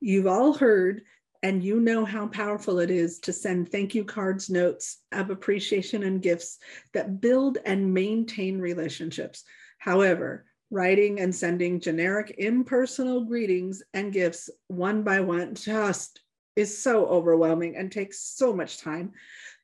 You've 0.00 0.26
all 0.26 0.52
heard 0.52 1.02
and 1.42 1.62
you 1.62 1.80
know 1.80 2.04
how 2.04 2.26
powerful 2.28 2.78
it 2.78 2.90
is 2.90 3.18
to 3.20 3.32
send 3.32 3.70
thank 3.70 3.94
you 3.94 4.04
cards, 4.04 4.48
notes 4.48 4.98
of 5.10 5.30
appreciation, 5.30 6.04
and 6.04 6.22
gifts 6.22 6.58
that 6.92 7.20
build 7.20 7.58
and 7.64 7.92
maintain 7.92 8.60
relationships. 8.60 9.44
However, 9.78 10.44
Writing 10.72 11.20
and 11.20 11.34
sending 11.34 11.80
generic 11.80 12.34
impersonal 12.38 13.26
greetings 13.26 13.82
and 13.92 14.10
gifts 14.10 14.48
one 14.68 15.02
by 15.02 15.20
one 15.20 15.54
just 15.54 16.22
is 16.56 16.82
so 16.82 17.04
overwhelming 17.04 17.76
and 17.76 17.92
takes 17.92 18.18
so 18.20 18.54
much 18.54 18.78
time. 18.78 19.12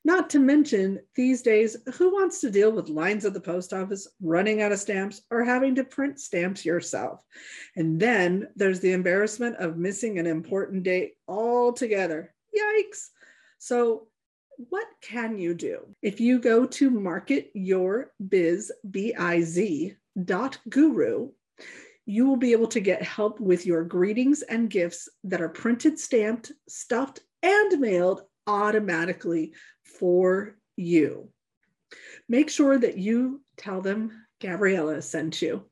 Not 0.09 0.31
to 0.31 0.39
mention, 0.39 1.01
these 1.13 1.43
days, 1.43 1.77
who 1.93 2.11
wants 2.11 2.41
to 2.41 2.49
deal 2.49 2.71
with 2.71 2.89
lines 2.89 3.25
at 3.25 3.33
the 3.35 3.39
post 3.39 3.73
office, 3.73 4.07
running 4.19 4.59
out 4.59 4.71
of 4.71 4.79
stamps, 4.79 5.21
or 5.29 5.43
having 5.43 5.75
to 5.75 5.83
print 5.83 6.19
stamps 6.19 6.65
yourself? 6.65 7.23
And 7.75 7.99
then 7.99 8.47
there's 8.55 8.79
the 8.79 8.93
embarrassment 8.93 9.57
of 9.57 9.77
missing 9.77 10.17
an 10.17 10.25
important 10.25 10.81
date 10.81 11.13
altogether. 11.27 12.33
Yikes. 12.59 13.09
So, 13.59 14.07
what 14.57 14.87
can 14.99 15.37
you 15.37 15.53
do? 15.53 15.95
If 16.01 16.19
you 16.19 16.39
go 16.39 16.65
to 16.65 16.89
marketyourbiz, 16.89 18.71
B-I-Z, 18.89 19.95
dot 20.25 20.57
guru, 20.69 21.29
you 22.07 22.25
will 22.25 22.37
be 22.37 22.53
able 22.53 22.69
to 22.69 22.79
get 22.79 23.03
help 23.03 23.39
with 23.39 23.63
your 23.63 23.83
greetings 23.83 24.41
and 24.41 24.71
gifts 24.71 25.07
that 25.25 25.39
are 25.39 25.49
printed, 25.49 25.99
stamped, 25.99 26.51
stuffed, 26.67 27.19
and 27.43 27.79
mailed 27.79 28.23
automatically 28.47 29.53
for 29.97 30.55
you. 30.75 31.29
Make 32.27 32.49
sure 32.49 32.77
that 32.77 32.97
you 32.97 33.41
tell 33.57 33.81
them 33.81 34.25
Gabriella 34.41 35.01
sent 35.01 35.41
you. 35.41 35.65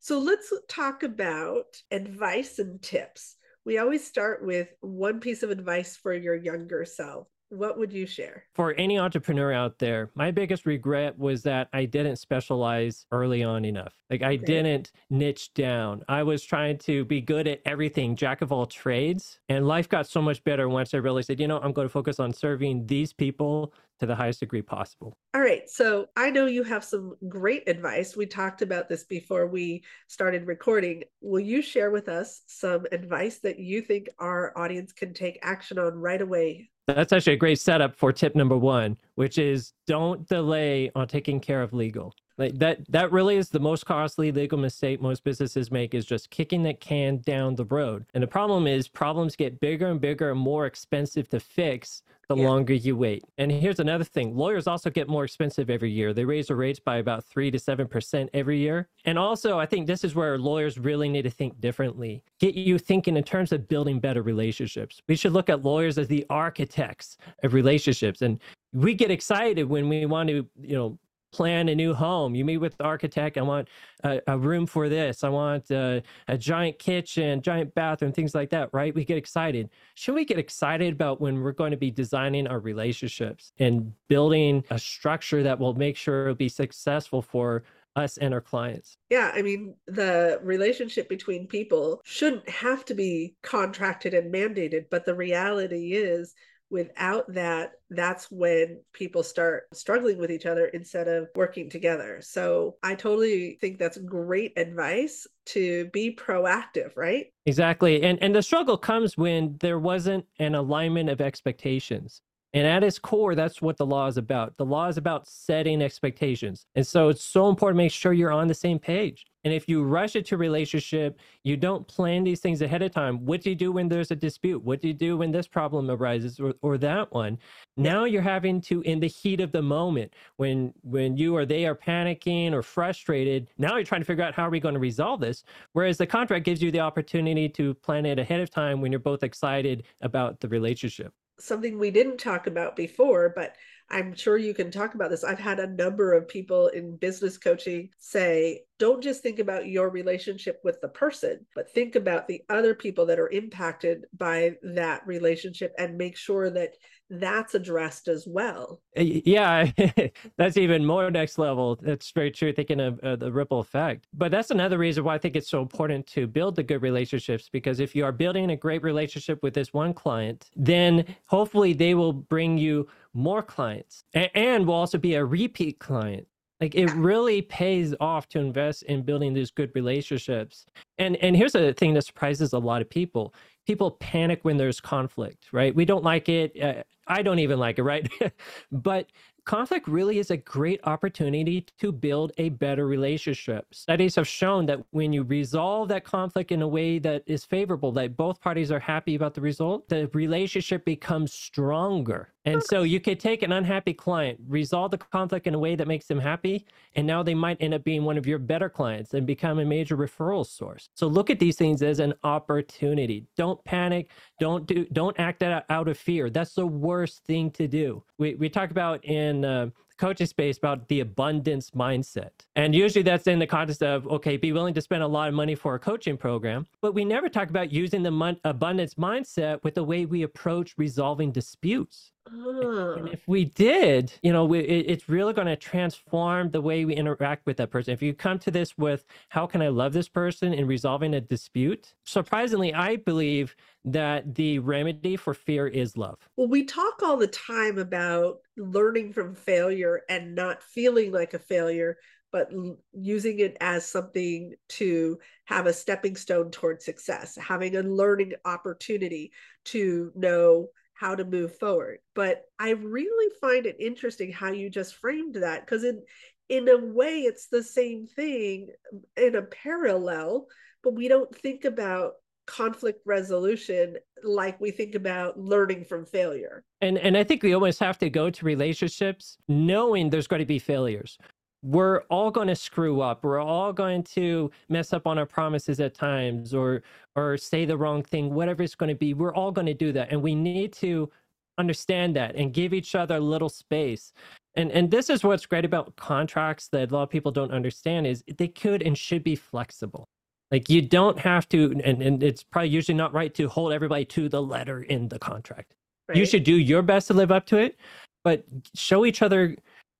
So 0.00 0.18
let's 0.18 0.52
talk 0.68 1.04
about 1.04 1.76
advice 1.92 2.58
and 2.58 2.82
tips. 2.82 3.36
We 3.64 3.78
always 3.78 4.04
start 4.04 4.44
with 4.44 4.68
one 4.80 5.20
piece 5.20 5.44
of 5.44 5.50
advice 5.50 5.96
for 5.96 6.12
your 6.12 6.34
younger 6.34 6.84
self 6.84 7.28
what 7.52 7.78
would 7.78 7.92
you 7.92 8.06
share? 8.06 8.44
For 8.54 8.72
any 8.74 8.98
entrepreneur 8.98 9.52
out 9.52 9.78
there, 9.78 10.10
my 10.14 10.30
biggest 10.30 10.64
regret 10.64 11.18
was 11.18 11.42
that 11.42 11.68
I 11.72 11.84
didn't 11.84 12.16
specialize 12.16 13.06
early 13.12 13.42
on 13.42 13.64
enough. 13.64 13.94
Like 14.10 14.22
I 14.22 14.34
okay. 14.34 14.44
didn't 14.44 14.92
niche 15.10 15.52
down. 15.54 16.02
I 16.08 16.22
was 16.22 16.42
trying 16.42 16.78
to 16.78 17.04
be 17.04 17.20
good 17.20 17.46
at 17.46 17.60
everything, 17.66 18.16
jack 18.16 18.40
of 18.40 18.52
all 18.52 18.66
trades. 18.66 19.38
And 19.48 19.68
life 19.68 19.88
got 19.88 20.08
so 20.08 20.22
much 20.22 20.42
better 20.44 20.68
once 20.68 20.94
I 20.94 20.98
really 20.98 21.22
said, 21.22 21.38
you 21.38 21.46
know, 21.46 21.60
I'm 21.60 21.72
going 21.72 21.86
to 21.86 21.92
focus 21.92 22.18
on 22.18 22.32
serving 22.32 22.86
these 22.86 23.12
people 23.12 23.74
to 24.00 24.06
the 24.06 24.16
highest 24.16 24.40
degree 24.40 24.62
possible. 24.62 25.16
All 25.32 25.40
right. 25.40 25.68
So 25.70 26.08
I 26.16 26.30
know 26.30 26.46
you 26.46 26.64
have 26.64 26.82
some 26.82 27.14
great 27.28 27.68
advice. 27.68 28.16
We 28.16 28.26
talked 28.26 28.60
about 28.60 28.88
this 28.88 29.04
before 29.04 29.46
we 29.46 29.84
started 30.08 30.46
recording. 30.46 31.04
Will 31.20 31.40
you 31.40 31.62
share 31.62 31.92
with 31.92 32.08
us 32.08 32.42
some 32.46 32.86
advice 32.90 33.38
that 33.40 33.60
you 33.60 33.80
think 33.80 34.08
our 34.18 34.52
audience 34.58 34.92
can 34.92 35.14
take 35.14 35.38
action 35.42 35.78
on 35.78 35.94
right 35.94 36.20
away 36.20 36.70
that's 36.86 37.12
actually 37.12 37.34
a 37.34 37.38
great 37.38 37.60
setup 37.60 37.96
for 37.96 38.12
tip 38.12 38.34
number 38.34 38.56
one, 38.56 38.96
which 39.14 39.38
is 39.38 39.72
don't 39.86 40.26
delay 40.28 40.90
on 40.94 41.08
taking 41.08 41.40
care 41.40 41.62
of 41.62 41.72
legal. 41.72 42.14
Like 42.38 42.58
that 42.58 42.90
that 42.90 43.12
really 43.12 43.36
is 43.36 43.50
the 43.50 43.60
most 43.60 43.86
costly 43.86 44.32
legal 44.32 44.58
mistake 44.58 45.00
most 45.00 45.22
businesses 45.22 45.70
make 45.70 45.94
is 45.94 46.04
just 46.04 46.30
kicking 46.30 46.62
that 46.64 46.80
can 46.80 47.18
down 47.18 47.54
the 47.54 47.66
road. 47.66 48.06
And 48.14 48.22
the 48.22 48.28
problem 48.28 48.66
is 48.66 48.88
problems 48.88 49.36
get 49.36 49.60
bigger 49.60 49.90
and 49.90 50.00
bigger 50.00 50.30
and 50.30 50.40
more 50.40 50.66
expensive 50.66 51.28
to 51.28 51.40
fix 51.40 52.02
the 52.28 52.36
yeah. 52.36 52.48
longer 52.48 52.74
you 52.74 52.96
wait. 52.96 53.24
And 53.38 53.50
here's 53.50 53.80
another 53.80 54.04
thing 54.04 54.36
lawyers 54.36 54.66
also 54.66 54.90
get 54.90 55.08
more 55.08 55.24
expensive 55.24 55.70
every 55.70 55.90
year. 55.90 56.12
They 56.12 56.24
raise 56.24 56.48
their 56.48 56.56
rates 56.56 56.80
by 56.80 56.96
about 56.96 57.24
3 57.24 57.50
to 57.50 57.58
7% 57.58 58.28
every 58.32 58.58
year. 58.58 58.88
And 59.04 59.18
also, 59.18 59.58
I 59.58 59.66
think 59.66 59.86
this 59.86 60.04
is 60.04 60.14
where 60.14 60.38
lawyers 60.38 60.78
really 60.78 61.08
need 61.08 61.22
to 61.22 61.30
think 61.30 61.60
differently, 61.60 62.22
get 62.38 62.54
you 62.54 62.78
thinking 62.78 63.16
in 63.16 63.24
terms 63.24 63.52
of 63.52 63.68
building 63.68 64.00
better 64.00 64.22
relationships. 64.22 65.00
We 65.08 65.16
should 65.16 65.32
look 65.32 65.50
at 65.50 65.62
lawyers 65.62 65.98
as 65.98 66.08
the 66.08 66.24
architects 66.30 67.16
of 67.42 67.54
relationships. 67.54 68.22
And 68.22 68.40
we 68.72 68.94
get 68.94 69.10
excited 69.10 69.68
when 69.68 69.88
we 69.88 70.06
want 70.06 70.28
to, 70.28 70.46
you 70.60 70.76
know, 70.76 70.98
plan 71.32 71.68
a 71.68 71.74
new 71.74 71.94
home. 71.94 72.34
You 72.34 72.44
meet 72.44 72.58
with 72.58 72.76
the 72.76 72.84
architect. 72.84 73.38
I 73.38 73.42
want 73.42 73.68
a, 74.04 74.20
a 74.26 74.38
room 74.38 74.66
for 74.66 74.88
this. 74.88 75.24
I 75.24 75.28
want 75.28 75.70
a, 75.70 76.02
a, 76.28 76.38
giant 76.38 76.78
kitchen, 76.78 77.40
giant 77.42 77.74
bathroom, 77.74 78.12
things 78.12 78.34
like 78.34 78.50
that, 78.50 78.68
right? 78.72 78.94
We 78.94 79.04
get 79.04 79.16
excited. 79.16 79.70
Should 79.94 80.14
we 80.14 80.24
get 80.24 80.38
excited 80.38 80.92
about 80.92 81.20
when 81.20 81.42
we're 81.42 81.52
going 81.52 81.70
to 81.70 81.76
be 81.76 81.90
designing 81.90 82.46
our 82.46 82.60
relationships 82.60 83.52
and 83.58 83.92
building 84.08 84.64
a 84.70 84.78
structure 84.78 85.42
that 85.42 85.58
will 85.58 85.74
make 85.74 85.96
sure 85.96 86.22
it'll 86.22 86.34
be 86.34 86.48
successful 86.48 87.22
for 87.22 87.62
us 87.96 88.16
and 88.16 88.32
our 88.32 88.40
clients. 88.40 88.96
Yeah, 89.10 89.32
I 89.34 89.42
mean, 89.42 89.74
the 89.86 90.40
relationship 90.42 91.08
between 91.08 91.46
people 91.46 92.00
shouldn't 92.04 92.48
have 92.48 92.84
to 92.86 92.94
be 92.94 93.36
contracted 93.42 94.14
and 94.14 94.32
mandated, 94.32 94.86
but 94.90 95.04
the 95.04 95.14
reality 95.14 95.92
is 95.92 96.34
without 96.72 97.32
that 97.32 97.72
that's 97.90 98.30
when 98.30 98.80
people 98.92 99.22
start 99.22 99.64
struggling 99.74 100.18
with 100.18 100.30
each 100.30 100.46
other 100.46 100.66
instead 100.66 101.06
of 101.06 101.28
working 101.36 101.68
together 101.68 102.18
so 102.22 102.76
i 102.82 102.94
totally 102.94 103.58
think 103.60 103.78
that's 103.78 103.98
great 103.98 104.52
advice 104.56 105.26
to 105.44 105.84
be 105.92 106.14
proactive 106.14 106.96
right 106.96 107.26
exactly 107.46 108.02
and 108.02 108.20
and 108.22 108.34
the 108.34 108.42
struggle 108.42 108.78
comes 108.78 109.16
when 109.16 109.54
there 109.60 109.78
wasn't 109.78 110.24
an 110.38 110.54
alignment 110.54 111.08
of 111.08 111.20
expectations 111.20 112.22
and 112.54 112.66
at 112.66 112.84
its 112.84 112.98
core, 112.98 113.34
that's 113.34 113.62
what 113.62 113.78
the 113.78 113.86
law 113.86 114.06
is 114.08 114.18
about. 114.18 114.56
The 114.58 114.66
law 114.66 114.86
is 114.88 114.98
about 114.98 115.26
setting 115.26 115.80
expectations. 115.80 116.66
And 116.74 116.86
so 116.86 117.08
it's 117.08 117.24
so 117.24 117.48
important 117.48 117.78
to 117.78 117.84
make 117.84 117.92
sure 117.92 118.12
you're 118.12 118.30
on 118.30 118.48
the 118.48 118.54
same 118.54 118.78
page. 118.78 119.24
And 119.44 119.52
if 119.52 119.68
you 119.68 119.82
rush 119.82 120.16
into 120.16 120.34
a 120.34 120.38
relationship, 120.38 121.18
you 121.42 121.56
don't 121.56 121.86
plan 121.86 122.24
these 122.24 122.40
things 122.40 122.62
ahead 122.62 122.82
of 122.82 122.92
time. 122.92 123.24
What 123.24 123.42
do 123.42 123.50
you 123.50 123.56
do 123.56 123.72
when 123.72 123.88
there's 123.88 124.10
a 124.10 124.16
dispute? 124.16 124.62
What 124.62 124.80
do 124.80 124.88
you 124.88 124.94
do 124.94 125.16
when 125.16 125.32
this 125.32 125.48
problem 125.48 125.90
arises 125.90 126.38
or, 126.38 126.54
or 126.62 126.78
that 126.78 127.12
one? 127.12 127.38
Now 127.76 128.04
you're 128.04 128.22
having 128.22 128.60
to, 128.62 128.82
in 128.82 129.00
the 129.00 129.08
heat 129.08 129.40
of 129.40 129.52
the 129.52 129.62
moment, 129.62 130.14
when 130.36 130.72
when 130.82 131.16
you 131.16 131.36
or 131.36 131.44
they 131.44 131.66
are 131.66 131.74
panicking 131.74 132.52
or 132.52 132.62
frustrated, 132.62 133.48
now 133.58 133.76
you're 133.76 133.84
trying 133.84 134.02
to 134.02 134.06
figure 134.06 134.24
out 134.24 134.34
how 134.34 134.46
are 134.46 134.50
we 134.50 134.60
going 134.60 134.74
to 134.74 134.80
resolve 134.80 135.20
this. 135.20 135.44
Whereas 135.72 135.98
the 135.98 136.06
contract 136.06 136.44
gives 136.44 136.62
you 136.62 136.70
the 136.70 136.80
opportunity 136.80 137.48
to 137.48 137.74
plan 137.74 138.06
it 138.06 138.18
ahead 138.18 138.40
of 138.40 138.50
time 138.50 138.80
when 138.80 138.92
you're 138.92 139.00
both 139.00 139.22
excited 139.22 139.84
about 140.00 140.40
the 140.40 140.48
relationship 140.48 141.12
something 141.38 141.78
we 141.78 141.90
didn't 141.90 142.18
talk 142.18 142.46
about 142.46 142.76
before, 142.76 143.32
but 143.34 143.56
I'm 143.90 144.14
sure 144.14 144.38
you 144.38 144.54
can 144.54 144.70
talk 144.70 144.94
about 144.94 145.10
this. 145.10 145.24
I've 145.24 145.38
had 145.38 145.58
a 145.58 145.66
number 145.66 146.12
of 146.12 146.28
people 146.28 146.68
in 146.68 146.96
business 146.96 147.36
coaching 147.36 147.90
say, 147.98 148.62
don't 148.82 149.00
just 149.00 149.22
think 149.22 149.38
about 149.38 149.68
your 149.68 149.90
relationship 149.90 150.58
with 150.64 150.80
the 150.80 150.88
person, 150.88 151.46
but 151.54 151.70
think 151.70 151.94
about 151.94 152.26
the 152.26 152.42
other 152.48 152.74
people 152.74 153.06
that 153.06 153.20
are 153.20 153.28
impacted 153.28 154.06
by 154.18 154.56
that 154.74 155.06
relationship 155.06 155.72
and 155.78 155.96
make 155.96 156.16
sure 156.16 156.50
that 156.50 156.74
that's 157.08 157.54
addressed 157.54 158.08
as 158.08 158.26
well. 158.26 158.80
Yeah, 158.96 159.70
that's 160.36 160.56
even 160.56 160.84
more 160.84 161.12
next 161.12 161.38
level. 161.38 161.78
That's 161.80 162.10
very 162.10 162.32
true, 162.32 162.52
thinking 162.52 162.80
of 162.80 162.98
uh, 163.04 163.14
the 163.14 163.30
ripple 163.30 163.60
effect. 163.60 164.08
But 164.14 164.32
that's 164.32 164.50
another 164.50 164.78
reason 164.78 165.04
why 165.04 165.14
I 165.14 165.18
think 165.18 165.36
it's 165.36 165.50
so 165.50 165.62
important 165.62 166.04
to 166.08 166.26
build 166.26 166.56
the 166.56 166.64
good 166.64 166.82
relationships 166.82 167.48
because 167.52 167.78
if 167.78 167.94
you 167.94 168.04
are 168.04 168.10
building 168.10 168.50
a 168.50 168.56
great 168.56 168.82
relationship 168.82 169.44
with 169.44 169.54
this 169.54 169.72
one 169.72 169.94
client, 169.94 170.50
then 170.56 171.04
hopefully 171.26 171.72
they 171.72 171.94
will 171.94 172.12
bring 172.12 172.58
you 172.58 172.88
more 173.14 173.42
clients 173.42 174.02
and 174.12 174.66
will 174.66 174.74
also 174.74 174.98
be 174.98 175.14
a 175.14 175.24
repeat 175.24 175.78
client 175.78 176.26
like 176.62 176.76
it 176.76 176.92
really 176.92 177.42
pays 177.42 177.92
off 178.00 178.28
to 178.28 178.38
invest 178.38 178.84
in 178.84 179.02
building 179.02 179.34
these 179.34 179.50
good 179.50 179.70
relationships 179.74 180.64
and 180.98 181.16
and 181.16 181.36
here's 181.36 181.56
a 181.56 181.72
thing 181.74 181.92
that 181.94 182.02
surprises 182.02 182.52
a 182.52 182.58
lot 182.58 182.80
of 182.80 182.88
people 182.88 183.34
people 183.66 183.90
panic 183.90 184.40
when 184.42 184.56
there's 184.56 184.80
conflict 184.80 185.52
right 185.52 185.74
we 185.74 185.84
don't 185.84 186.04
like 186.04 186.28
it 186.28 186.58
uh, 186.62 186.82
i 187.08 187.20
don't 187.20 187.40
even 187.40 187.58
like 187.58 187.78
it 187.78 187.82
right 187.82 188.08
but 188.72 189.10
conflict 189.44 189.88
really 189.88 190.18
is 190.18 190.30
a 190.30 190.36
great 190.36 190.80
opportunity 190.84 191.66
to 191.80 191.90
build 191.90 192.32
a 192.38 192.50
better 192.50 192.86
relationship. 192.86 193.66
Studies 193.74 194.14
have 194.14 194.28
shown 194.28 194.66
that 194.66 194.80
when 194.90 195.12
you 195.12 195.24
resolve 195.24 195.88
that 195.88 196.04
conflict 196.04 196.52
in 196.52 196.62
a 196.62 196.68
way 196.68 196.98
that 197.00 197.22
is 197.26 197.44
favorable, 197.44 197.90
that 197.92 198.16
both 198.16 198.40
parties 198.40 198.70
are 198.70 198.78
happy 198.78 199.14
about 199.14 199.34
the 199.34 199.40
result, 199.40 199.88
the 199.88 200.08
relationship 200.14 200.84
becomes 200.84 201.32
stronger. 201.32 202.28
And 202.44 202.62
so 202.62 202.82
you 202.82 202.98
could 202.98 203.20
take 203.20 203.42
an 203.42 203.52
unhappy 203.52 203.94
client, 203.94 204.40
resolve 204.48 204.90
the 204.90 204.98
conflict 204.98 205.46
in 205.46 205.54
a 205.54 205.58
way 205.58 205.76
that 205.76 205.86
makes 205.86 206.06
them 206.06 206.18
happy, 206.18 206.66
and 206.96 207.06
now 207.06 207.22
they 207.22 207.34
might 207.34 207.56
end 207.60 207.74
up 207.74 207.84
being 207.84 208.04
one 208.04 208.18
of 208.18 208.26
your 208.26 208.38
better 208.38 208.68
clients 208.68 209.14
and 209.14 209.26
become 209.26 209.58
a 209.58 209.64
major 209.64 209.96
referral 209.96 210.46
source. 210.46 210.88
So 210.94 211.06
look 211.06 211.30
at 211.30 211.38
these 211.38 211.56
things 211.56 211.82
as 211.82 212.00
an 212.00 212.14
opportunity. 212.24 213.26
Don't 213.36 213.62
panic. 213.64 214.10
Don't 214.40 214.66
do. 214.66 214.86
Don't 214.92 215.18
act 215.20 215.42
out 215.42 215.88
of 215.88 215.98
fear. 215.98 216.30
That's 216.30 216.54
the 216.54 216.66
worst 216.66 217.24
thing 217.24 217.50
to 217.52 217.68
do. 217.68 218.02
We 218.18 218.34
we 218.34 218.48
talk 218.48 218.70
about 218.70 219.04
in 219.04 219.44
uh, 219.44 219.70
coaching 219.98 220.26
space 220.26 220.58
about 220.58 220.88
the 220.88 221.00
abundance 221.00 221.70
mindset. 221.70 222.30
And 222.56 222.74
usually 222.74 223.02
that's 223.02 223.26
in 223.26 223.38
the 223.38 223.46
context 223.46 223.82
of, 223.82 224.06
okay, 224.08 224.36
be 224.36 224.52
willing 224.52 224.74
to 224.74 224.80
spend 224.80 225.02
a 225.02 225.06
lot 225.06 225.28
of 225.28 225.34
money 225.34 225.54
for 225.54 225.74
a 225.74 225.78
coaching 225.78 226.16
program. 226.16 226.66
But 226.80 226.94
we 226.94 227.04
never 227.04 227.28
talk 227.28 227.50
about 227.50 227.72
using 227.72 228.02
the 228.02 228.10
mon- 228.10 228.40
abundance 228.44 228.94
mindset 228.94 229.62
with 229.62 229.74
the 229.74 229.84
way 229.84 230.06
we 230.06 230.22
approach 230.22 230.74
resolving 230.76 231.30
disputes. 231.30 232.11
And 232.26 233.08
if 233.08 233.26
we 233.26 233.44
did, 233.46 234.12
you 234.22 234.32
know, 234.32 234.44
we, 234.44 234.60
it, 234.60 234.86
it's 234.88 235.08
really 235.08 235.32
going 235.32 235.48
to 235.48 235.56
transform 235.56 236.50
the 236.50 236.60
way 236.60 236.84
we 236.84 236.94
interact 236.94 237.46
with 237.46 237.56
that 237.58 237.70
person. 237.70 237.92
If 237.92 238.02
you 238.02 238.14
come 238.14 238.38
to 238.40 238.50
this 238.50 238.78
with, 238.78 239.04
how 239.28 239.46
can 239.46 239.60
I 239.62 239.68
love 239.68 239.92
this 239.92 240.08
person 240.08 240.52
in 240.52 240.66
resolving 240.66 241.14
a 241.14 241.20
dispute? 241.20 241.94
Surprisingly, 242.04 242.72
I 242.74 242.96
believe 242.96 243.56
that 243.84 244.34
the 244.34 244.60
remedy 244.60 245.16
for 245.16 245.34
fear 245.34 245.66
is 245.66 245.96
love. 245.96 246.18
Well, 246.36 246.48
we 246.48 246.64
talk 246.64 247.02
all 247.02 247.16
the 247.16 247.26
time 247.26 247.78
about 247.78 248.38
learning 248.56 249.12
from 249.12 249.34
failure 249.34 250.02
and 250.08 250.34
not 250.34 250.62
feeling 250.62 251.12
like 251.12 251.34
a 251.34 251.38
failure, 251.38 251.98
but 252.30 252.50
using 252.92 253.40
it 253.40 253.56
as 253.60 253.84
something 253.84 254.54
to 254.68 255.18
have 255.46 255.66
a 255.66 255.72
stepping 255.72 256.16
stone 256.16 256.50
towards 256.50 256.84
success, 256.84 257.36
having 257.36 257.76
a 257.76 257.82
learning 257.82 258.32
opportunity 258.44 259.32
to 259.64 260.12
know 260.14 260.68
how 261.02 261.16
to 261.16 261.24
move 261.24 261.58
forward. 261.58 261.98
But 262.14 262.44
I 262.60 262.70
really 262.70 263.34
find 263.40 263.66
it 263.66 263.76
interesting 263.80 264.30
how 264.30 264.52
you 264.52 264.70
just 264.70 264.94
framed 264.94 265.34
that 265.34 265.66
because 265.66 265.82
in 265.82 266.00
in 266.48 266.68
a 266.68 266.78
way 266.78 267.22
it's 267.22 267.48
the 267.48 267.62
same 267.62 268.06
thing 268.06 268.68
in 269.16 269.34
a 269.34 269.42
parallel, 269.42 270.46
but 270.84 270.94
we 270.94 271.08
don't 271.08 271.34
think 271.34 271.64
about 271.64 272.12
conflict 272.46 273.00
resolution 273.04 273.96
like 274.22 274.60
we 274.60 274.70
think 274.70 274.94
about 274.94 275.38
learning 275.38 275.84
from 275.84 276.06
failure. 276.06 276.62
And 276.80 276.96
and 276.98 277.16
I 277.16 277.24
think 277.24 277.42
we 277.42 277.52
almost 277.52 277.80
have 277.80 277.98
to 277.98 278.08
go 278.08 278.30
to 278.30 278.44
relationships 278.44 279.38
knowing 279.48 280.08
there's 280.08 280.28
going 280.28 280.40
to 280.40 280.46
be 280.46 280.60
failures 280.60 281.18
we're 281.62 282.00
all 282.10 282.30
going 282.30 282.48
to 282.48 282.56
screw 282.56 283.00
up. 283.00 283.22
We're 283.22 283.40
all 283.40 283.72
going 283.72 284.02
to 284.04 284.50
mess 284.68 284.92
up 284.92 285.06
on 285.06 285.18
our 285.18 285.26
promises 285.26 285.80
at 285.80 285.94
times 285.94 286.54
or 286.54 286.82
or 287.14 287.36
say 287.36 287.64
the 287.64 287.76
wrong 287.76 288.02
thing 288.02 288.34
whatever 288.34 288.62
it's 288.62 288.74
going 288.74 288.88
to 288.88 288.94
be 288.94 289.14
we're 289.14 289.34
all 289.34 289.52
going 289.52 289.66
to 289.66 289.74
do 289.74 289.92
that. 289.92 290.10
And 290.10 290.22
we 290.22 290.34
need 290.34 290.72
to 290.74 291.10
understand 291.58 292.16
that 292.16 292.34
and 292.34 292.52
give 292.52 292.72
each 292.72 292.94
other 292.94 293.16
a 293.16 293.20
little 293.20 293.48
space. 293.48 294.12
And 294.56 294.70
and 294.72 294.90
this 294.90 295.08
is 295.08 295.22
what's 295.22 295.46
great 295.46 295.64
about 295.64 295.94
contracts 295.96 296.68
that 296.68 296.90
a 296.90 296.94
lot 296.94 297.04
of 297.04 297.10
people 297.10 297.30
don't 297.30 297.52
understand 297.52 298.06
is 298.06 298.24
they 298.38 298.48
could 298.48 298.82
and 298.82 298.98
should 298.98 299.22
be 299.22 299.36
flexible. 299.36 300.08
Like 300.50 300.68
you 300.68 300.82
don't 300.82 301.18
have 301.18 301.48
to 301.50 301.80
and, 301.84 302.02
and 302.02 302.22
it's 302.22 302.42
probably 302.42 302.70
usually 302.70 302.96
not 302.96 303.14
right 303.14 303.32
to 303.34 303.48
hold 303.48 303.72
everybody 303.72 304.04
to 304.06 304.28
the 304.28 304.42
letter 304.42 304.82
in 304.82 305.08
the 305.08 305.18
contract. 305.18 305.74
Right. 306.08 306.18
you 306.18 306.26
should 306.26 306.42
do 306.42 306.56
your 306.56 306.82
best 306.82 307.06
to 307.08 307.14
live 307.14 307.30
up 307.30 307.46
to 307.46 307.58
it 307.58 307.78
but 308.24 308.44
show 308.74 309.06
each 309.06 309.22
other 309.22 309.56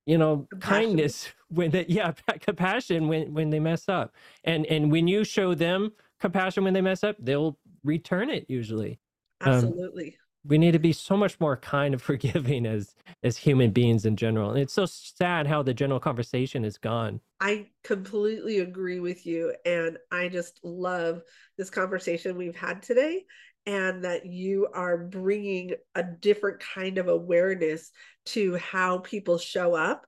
you 0.06 0.18
know 0.18 0.48
kindness 0.60 1.28
when 1.52 1.70
they 1.70 1.86
yeah 1.88 2.12
compassion 2.40 3.08
when 3.08 3.32
when 3.34 3.50
they 3.50 3.60
mess 3.60 3.88
up. 3.88 4.14
And 4.44 4.66
and 4.66 4.90
when 4.90 5.08
you 5.08 5.24
show 5.24 5.54
them 5.54 5.92
compassion 6.20 6.64
when 6.64 6.72
they 6.72 6.80
mess 6.80 7.02
up 7.02 7.16
they'll 7.18 7.58
return 7.84 8.30
it 8.30 8.46
usually. 8.48 8.98
Um, 9.40 9.52
absolutely. 9.52 10.06
um, 10.08 10.12
we 10.44 10.58
need 10.58 10.72
to 10.72 10.78
be 10.78 10.92
so 10.92 11.16
much 11.16 11.38
more 11.38 11.56
kind 11.56 11.94
and 11.94 12.02
forgiving 12.02 12.66
as 12.66 12.94
as 13.22 13.36
human 13.36 13.70
beings 13.70 14.06
in 14.06 14.16
general. 14.16 14.50
And 14.50 14.58
it's 14.58 14.74
so 14.74 14.86
sad 14.86 15.46
how 15.46 15.62
the 15.62 15.74
general 15.74 16.00
conversation 16.00 16.64
is 16.64 16.78
gone. 16.78 17.20
I 17.40 17.68
completely 17.84 18.60
agree 18.60 19.00
with 19.00 19.26
you. 19.26 19.54
And 19.64 19.98
i 20.10 20.28
just 20.28 20.60
love 20.62 21.22
this 21.58 21.70
conversation 21.70 22.36
we've 22.36 22.56
had 22.56 22.82
today 22.82 23.24
and 23.66 24.04
that 24.04 24.26
you 24.26 24.68
are 24.74 24.98
bringing 24.98 25.72
a 25.94 26.02
different 26.02 26.60
kind 26.60 26.98
of 26.98 27.08
awareness 27.08 27.90
to 28.26 28.56
how 28.56 28.98
people 28.98 29.38
show 29.38 29.74
up. 29.74 30.06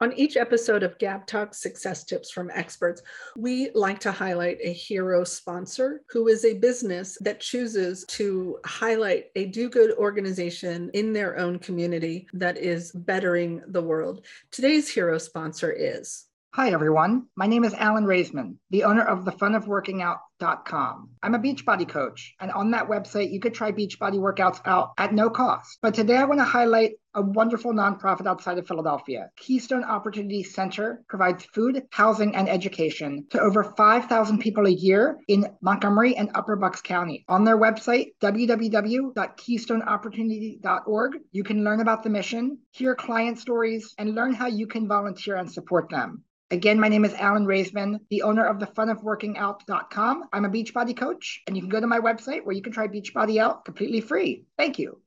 On 0.00 0.12
each 0.12 0.36
episode 0.36 0.84
of 0.84 0.96
Gab 0.98 1.26
Talk 1.26 1.54
Success 1.54 2.04
Tips 2.04 2.30
from 2.30 2.52
Experts, 2.54 3.02
we 3.36 3.70
like 3.74 3.98
to 4.00 4.12
highlight 4.12 4.58
a 4.62 4.72
hero 4.72 5.24
sponsor 5.24 6.02
who 6.08 6.28
is 6.28 6.44
a 6.44 6.54
business 6.54 7.18
that 7.20 7.40
chooses 7.40 8.04
to 8.10 8.60
highlight 8.64 9.32
a 9.34 9.46
do 9.46 9.68
good 9.68 9.96
organization 9.96 10.88
in 10.94 11.12
their 11.12 11.36
own 11.36 11.58
community 11.58 12.28
that 12.32 12.58
is 12.58 12.92
bettering 12.92 13.60
the 13.66 13.82
world. 13.82 14.24
Today's 14.52 14.88
hero 14.88 15.18
sponsor 15.18 15.72
is 15.72 16.28
Hi, 16.54 16.70
everyone. 16.70 17.26
My 17.36 17.46
name 17.46 17.62
is 17.62 17.74
Alan 17.74 18.04
Raisman, 18.04 18.56
the 18.70 18.84
owner 18.84 19.04
of 19.04 19.24
the 19.24 19.32
fun 19.32 19.54
of 19.54 19.68
working 19.68 19.98
thefunofworkingout.com. 19.98 21.10
I'm 21.22 21.34
a 21.34 21.38
Beachbody 21.38 21.88
coach, 21.88 22.34
and 22.40 22.50
on 22.50 22.70
that 22.70 22.88
website, 22.88 23.30
you 23.30 23.38
could 23.38 23.54
try 23.54 23.70
Beachbody 23.70 24.18
workouts 24.18 24.60
out 24.64 24.92
at 24.96 25.12
no 25.12 25.28
cost. 25.28 25.78
But 25.82 25.94
today, 25.94 26.16
I 26.16 26.24
want 26.24 26.40
to 26.40 26.44
highlight 26.44 26.94
a 27.18 27.22
wonderful 27.22 27.72
nonprofit 27.72 28.26
outside 28.26 28.58
of 28.58 28.66
Philadelphia. 28.66 29.30
Keystone 29.36 29.82
Opportunity 29.82 30.44
Center 30.44 31.02
provides 31.08 31.44
food, 31.46 31.82
housing, 31.90 32.36
and 32.36 32.48
education 32.48 33.26
to 33.30 33.40
over 33.40 33.64
5,000 33.64 34.38
people 34.38 34.66
a 34.66 34.70
year 34.70 35.18
in 35.26 35.48
Montgomery 35.60 36.16
and 36.16 36.30
Upper 36.36 36.54
Bucks 36.54 36.80
County. 36.80 37.24
On 37.28 37.42
their 37.42 37.58
website, 37.58 38.12
www.keystoneopportunity.org, 38.22 41.18
you 41.32 41.42
can 41.42 41.64
learn 41.64 41.80
about 41.80 42.04
the 42.04 42.10
mission, 42.10 42.58
hear 42.70 42.94
client 42.94 43.40
stories, 43.40 43.92
and 43.98 44.14
learn 44.14 44.32
how 44.32 44.46
you 44.46 44.68
can 44.68 44.86
volunteer 44.86 45.34
and 45.34 45.50
support 45.50 45.90
them. 45.90 46.22
Again, 46.52 46.78
my 46.80 46.88
name 46.88 47.04
is 47.04 47.12
Alan 47.14 47.46
Raisman, 47.46 47.98
the 48.10 48.22
owner 48.22 48.46
of 48.46 48.60
the 48.60 48.66
funofworkingout.com. 48.66 50.28
I'm 50.32 50.44
a 50.44 50.48
Beachbody 50.48 50.96
coach, 50.96 51.42
and 51.46 51.56
you 51.56 51.62
can 51.62 51.68
go 51.68 51.80
to 51.80 51.88
my 51.88 51.98
website 51.98 52.44
where 52.44 52.54
you 52.54 52.62
can 52.62 52.72
try 52.72 52.86
Beachbody 52.86 53.38
out 53.38 53.64
completely 53.64 54.00
free. 54.00 54.44
Thank 54.56 54.78
you. 54.78 55.02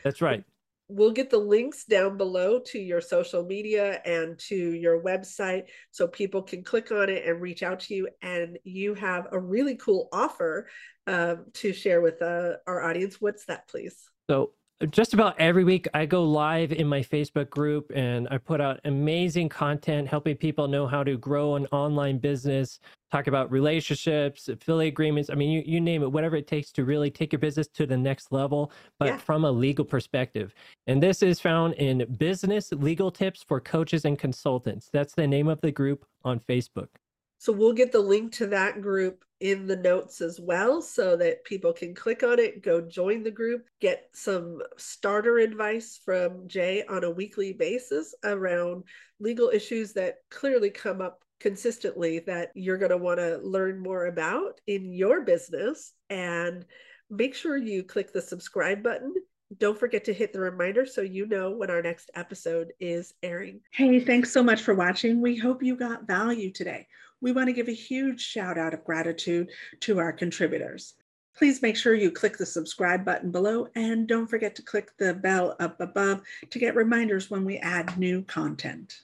That's 0.04 0.22
right. 0.22 0.43
We'll 0.88 1.12
get 1.12 1.30
the 1.30 1.38
links 1.38 1.86
down 1.86 2.17
below 2.17 2.60
to 2.67 2.80
your 2.80 3.02
social 3.02 3.43
media 3.43 4.02
and 4.06 4.38
to 4.48 4.56
your 4.56 5.02
website 5.02 5.63
so 5.91 6.08
people 6.08 6.43
can 6.43 6.63
click 6.63 6.91
on 6.91 7.10
it 7.10 7.26
and 7.26 7.41
reach 7.41 7.63
out 7.63 7.80
to 7.82 7.96
you. 7.96 8.10
And 8.22 8.60
you 8.63 8.93
have 8.96 9.28
a 9.32 9.39
really 9.39 9.76
cool 9.76 10.10
offer 10.12 10.67
um, 11.08 11.46
to 11.56 11.74
share 11.74 12.02
with 12.02 12.22
uh, 12.22 12.54
our 12.67 12.82
audience. 12.82 13.19
What's 13.19 13.46
that, 13.46 13.67
please? 13.67 13.96
So, 14.30 14.52
just 14.91 15.13
about 15.13 15.39
every 15.39 15.63
week 15.63 15.88
I 15.93 16.06
go 16.06 16.24
live 16.24 16.72
in 16.72 16.88
my 16.88 17.02
Facebook 17.02 17.50
group 17.50 17.91
and 17.96 18.28
I 18.32 18.38
put 18.38 18.60
out 18.60 18.80
amazing 18.86 19.50
content 19.50 20.08
helping 20.08 20.36
people 20.36 20.67
know 20.67 20.88
how 20.88 21.04
to 21.04 21.17
grow 21.17 21.56
an 21.56 21.67
online 21.72 22.17
business, 22.17 22.80
talk 23.12 23.28
about 23.28 23.52
relationships, 23.52 24.50
affiliate 24.50 24.93
agreements. 24.93 25.30
I 25.30 25.36
mean, 25.36 25.52
you, 25.52 25.63
you 25.65 25.80
name 25.80 26.04
it, 26.04 26.12
whatever 26.12 26.36
it 26.36 26.48
takes 26.48 26.72
to 26.74 26.86
really 26.86 27.10
take 27.10 27.32
your 27.32 27.39
business 27.39 27.67
to 27.69 27.86
the 27.86 27.98
next 27.98 28.32
level, 28.32 28.72
but 29.00 29.08
yeah. 29.08 29.17
from 29.17 29.46
a 29.46 29.52
legal 29.52 29.86
perspective. 29.86 30.54
And 30.88 31.02
this 31.02 31.24
is 31.24 31.39
found 31.39 31.76
in 31.76 32.06
Business 32.17 32.72
Legal 32.72 33.12
Tips 33.12 33.43
for 33.43 33.60
Coaches 33.60 34.06
and 34.06 34.17
Consultants. 34.17 34.89
That's 34.91 35.13
the 35.13 35.28
name 35.28 35.48
of 35.48 35.62
the 35.62 35.72
group 35.72 36.06
on 36.24 36.39
Facebook. 36.39 36.89
So 37.38 37.52
we'll 37.52 37.74
get 37.74 37.91
the 37.91 38.00
link 38.00 38.32
to 38.34 38.48
that 38.48 38.82
group 38.82 39.26
in 39.43 39.67
the 39.67 39.75
notes 39.75 40.21
as 40.21 40.39
well 40.39 40.82
so 40.82 41.17
that 41.17 41.43
people 41.43 41.73
can 41.73 41.93
click 41.93 42.23
on 42.23 42.39
it, 42.39 42.63
go 42.63 42.79
join 42.79 43.23
the 43.23 43.29
group, 43.29 43.65
get 43.82 44.08
some 44.13 44.62
starter 44.77 45.38
advice 45.38 45.99
from 46.06 46.47
Jay 46.47 46.82
on 46.88 47.03
a 47.03 47.12
weekly 47.12 47.51
basis 47.51 48.15
around 48.23 48.86
legal 49.19 49.49
issues 49.49 49.91
that 49.91 50.19
clearly 50.32 50.69
come 50.69 51.01
up 51.01 51.19
consistently 51.41 52.19
that 52.19 52.51
you're 52.56 52.77
going 52.77 52.91
to 52.91 52.97
want 52.97 53.19
to 53.19 53.38
learn 53.43 53.84
more 53.84 54.06
about 54.06 54.62
in 54.65 54.93
your 54.93 55.25
business. 55.25 55.91
And 56.10 56.65
make 57.10 57.36
sure 57.36 57.58
you 57.58 57.84
click 57.84 58.13
the 58.13 58.21
subscribe 58.21 58.82
button 58.82 59.13
don't 59.60 59.79
forget 59.79 60.03
to 60.06 60.13
hit 60.13 60.34
the 60.34 60.39
reminder 60.39 60.84
so 60.84 61.01
you 61.01 61.27
know 61.27 61.51
when 61.51 61.69
our 61.69 61.84
next 61.84 62.10
episode 62.15 62.73
is 62.79 63.13
airing. 63.21 63.60
Hey, 63.71 63.99
thanks 63.99 64.32
so 64.32 64.41
much 64.41 64.62
for 64.62 64.73
watching. 64.73 65.21
We 65.21 65.38
hope 65.38 65.62
you 65.62 65.75
got 65.75 66.08
value 66.08 66.51
today 66.51 66.88
we 67.23 67.31
want 67.31 67.47
to 67.47 67.53
give 67.53 67.69
a 67.69 67.73
huge 67.73 68.21
shout 68.21 68.57
out 68.57 68.73
of 68.73 68.83
gratitude 68.83 69.49
to 69.79 69.97
our 69.97 70.12
contributors. 70.12 70.95
Please 71.36 71.62
make 71.62 71.77
sure 71.77 71.95
you 71.95 72.12
click 72.12 72.38
the 72.38 72.45
subscribe 72.45 73.05
button 73.05 73.31
below 73.31 73.67
and 73.75 74.07
don't 74.07 74.27
forget 74.27 74.53
to 74.55 74.62
click 74.62 74.91
the 74.99 75.13
bell 75.13 75.55
up 75.59 75.79
above 75.79 76.21
to 76.51 76.59
get 76.59 76.75
reminders 76.75 77.31
when 77.31 77.45
we 77.45 77.57
add 77.59 77.97
new 77.97 78.21
content. 78.23 78.99